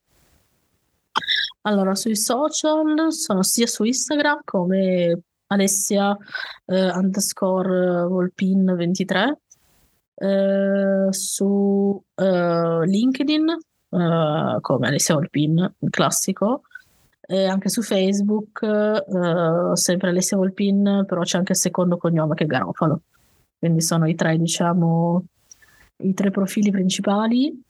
Allora, 1.61 1.95
sui 1.95 2.15
social 2.15 3.11
sono 3.11 3.43
sia 3.43 3.67
su 3.67 3.83
Instagram 3.83 4.41
come 4.43 5.21
Alessia 5.47 6.17
eh, 6.65 6.89
underscore 6.91 8.05
Volpin 8.07 8.73
23, 8.75 9.41
eh, 10.15 11.07
su 11.11 12.03
eh, 12.15 12.85
LinkedIn 12.85 13.49
eh, 13.49 14.57
come 14.59 14.87
Alessia 14.87 15.15
Volpin, 15.15 15.75
classico, 15.89 16.63
e 17.21 17.45
anche 17.45 17.69
su 17.69 17.81
Facebook, 17.81 18.61
eh, 18.63 19.75
sempre 19.75 20.09
Alessia 20.09 20.37
Volpin, 20.37 21.05
però 21.07 21.21
c'è 21.21 21.37
anche 21.37 21.53
il 21.53 21.57
secondo 21.57 21.97
cognome 21.97 22.35
che 22.35 22.43
è 22.43 22.47
Garofalo. 22.47 23.01
Quindi 23.57 23.81
sono 23.81 24.07
i 24.07 24.15
tre, 24.15 24.37
diciamo, 24.37 25.23
i 26.03 26.13
tre 26.13 26.31
profili 26.31 26.71
principali 26.71 27.63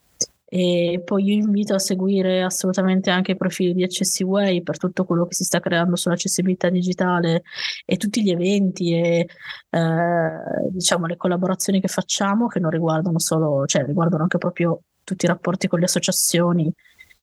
e 0.55 1.01
poi 1.03 1.23
io 1.23 1.33
invito 1.33 1.73
a 1.73 1.79
seguire 1.79 2.43
assolutamente 2.43 3.09
anche 3.09 3.31
i 3.31 3.35
profili 3.35 3.73
di 3.73 3.81
Accessiway 3.81 4.61
per 4.61 4.77
tutto 4.77 5.03
quello 5.03 5.25
che 5.25 5.33
si 5.33 5.43
sta 5.43 5.59
creando 5.59 5.95
sull'accessibilità 5.95 6.69
digitale 6.69 7.41
e 7.87 7.97
tutti 7.97 8.21
gli 8.21 8.29
eventi 8.29 8.93
e 8.93 9.27
eh, 9.71 10.69
diciamo 10.69 11.07
le 11.07 11.17
collaborazioni 11.17 11.81
che 11.81 11.87
facciamo 11.87 12.45
che 12.45 12.59
non 12.59 12.69
riguardano 12.69 13.17
solo, 13.17 13.65
cioè 13.65 13.83
riguardano 13.83 14.21
anche 14.21 14.37
proprio 14.37 14.81
tutti 15.03 15.25
i 15.25 15.27
rapporti 15.27 15.67
con 15.67 15.79
le 15.79 15.85
associazioni 15.85 16.71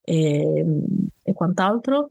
e, 0.03 0.65
e 1.23 1.33
quant'altro. 1.33 2.09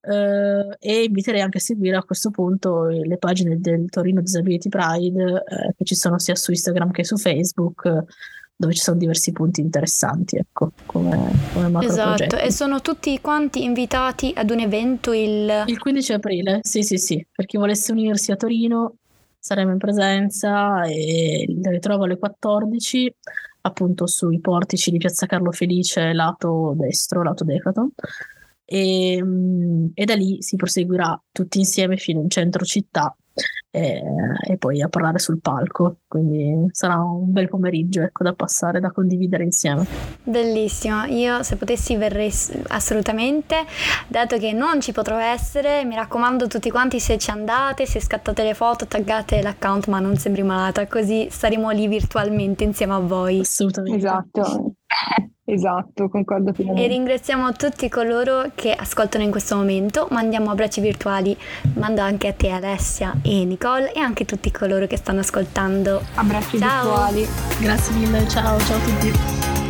eh, 0.00 0.76
e 0.80 1.02
inviterei 1.04 1.42
anche 1.42 1.58
a 1.58 1.60
seguire 1.60 1.96
a 1.96 2.02
questo 2.02 2.30
punto 2.30 2.86
le 2.86 3.18
pagine 3.18 3.60
del 3.60 3.90
Torino 3.90 4.22
Disability 4.22 4.70
Pride 4.70 5.44
eh, 5.46 5.74
che 5.76 5.84
ci 5.84 5.94
sono 5.94 6.18
sia 6.18 6.34
su 6.34 6.50
Instagram 6.50 6.92
che 6.92 7.04
su 7.04 7.18
Facebook 7.18 8.06
dove 8.62 8.74
ci 8.74 8.80
sono 8.82 8.96
diversi 8.96 9.32
punti 9.32 9.60
interessanti, 9.60 10.36
ecco, 10.36 10.70
come, 10.86 11.32
come 11.52 11.68
macro 11.68 11.88
Esatto, 11.88 12.36
e 12.36 12.52
sono 12.52 12.80
tutti 12.80 13.20
quanti 13.20 13.64
invitati 13.64 14.32
ad 14.36 14.50
un 14.50 14.60
evento 14.60 15.12
il... 15.12 15.64
Il 15.66 15.78
15 15.78 16.12
aprile, 16.12 16.60
sì 16.62 16.84
sì 16.84 16.96
sì, 16.96 17.26
per 17.28 17.46
chi 17.46 17.56
volesse 17.56 17.90
unirsi 17.90 18.30
a 18.30 18.36
Torino 18.36 18.98
saremo 19.36 19.72
in 19.72 19.78
presenza 19.78 20.84
e 20.84 21.44
li 21.48 21.70
ritrovo 21.70 22.04
alle 22.04 22.18
14 22.18 23.12
appunto 23.62 24.06
sui 24.06 24.38
portici 24.38 24.92
di 24.92 24.98
Piazza 24.98 25.26
Carlo 25.26 25.50
Felice 25.50 26.12
lato 26.12 26.74
destro, 26.76 27.24
lato 27.24 27.42
Decathlon. 27.42 27.90
E, 28.64 29.20
mm, 29.20 29.86
e 29.94 30.04
da 30.04 30.14
lì 30.14 30.40
si 30.40 30.54
proseguirà 30.54 31.20
tutti 31.32 31.58
insieme 31.58 31.96
fino 31.96 32.20
in 32.20 32.30
centro 32.30 32.64
città 32.64 33.12
e, 33.74 34.02
e, 34.48 34.58
poi 34.58 34.82
a 34.82 34.88
parlare 34.88 35.18
sul 35.18 35.40
palco. 35.40 35.96
Quindi 36.06 36.68
sarà 36.72 37.00
un 37.00 37.32
bel 37.32 37.48
pomeriggio 37.48 38.02
ecco, 38.02 38.22
da 38.22 38.34
passare, 38.34 38.80
da 38.80 38.90
condividere 38.90 39.44
insieme. 39.44 39.86
Bellissimo, 40.22 41.04
io 41.04 41.42
se 41.42 41.56
potessi 41.56 41.96
verrei 41.96 42.30
assolutamente, 42.68 43.64
dato 44.08 44.36
che 44.36 44.52
non 44.52 44.80
ci 44.80 44.92
potrò 44.92 45.18
essere, 45.18 45.84
mi 45.84 45.94
raccomando 45.94 46.46
tutti 46.46 46.70
quanti 46.70 47.00
se 47.00 47.16
ci 47.16 47.30
andate, 47.30 47.86
se 47.86 47.98
scattate 47.98 48.44
le 48.44 48.52
foto, 48.54 48.86
taggate 48.86 49.40
l'account 49.40 49.86
ma 49.88 50.00
non 50.00 50.16
sembri 50.16 50.42
malata, 50.42 50.86
così 50.86 51.28
saremo 51.30 51.70
lì 51.70 51.88
virtualmente 51.88 52.64
insieme 52.64 52.92
a 52.92 52.98
voi. 52.98 53.40
Assolutamente. 53.40 53.96
Esatto. 53.96 54.74
Esatto, 55.44 56.08
concordo 56.08 56.52
pienamente. 56.52 56.86
E 56.86 56.94
ringraziamo 56.94 57.52
tutti 57.52 57.88
coloro 57.88 58.52
che 58.54 58.72
ascoltano 58.72 59.24
in 59.24 59.30
questo 59.30 59.56
momento, 59.56 60.06
mandiamo 60.10 60.50
abbracci 60.50 60.80
virtuali, 60.80 61.36
mando 61.74 62.00
anche 62.00 62.28
a 62.28 62.32
te 62.32 62.50
Alessia 62.50 63.14
e 63.22 63.44
Nicole 63.44 63.92
e 63.92 63.98
anche 63.98 64.24
tutti 64.24 64.50
coloro 64.52 64.86
che 64.86 64.96
stanno 64.96 65.20
ascoltando. 65.20 66.00
Abbracci 66.14 66.58
ciao. 66.58 66.84
virtuali. 66.84 67.26
Grazie 67.60 67.94
mille, 67.96 68.28
ciao, 68.28 68.58
ciao 68.60 68.76
a 68.76 68.80
tutti. 68.80 69.61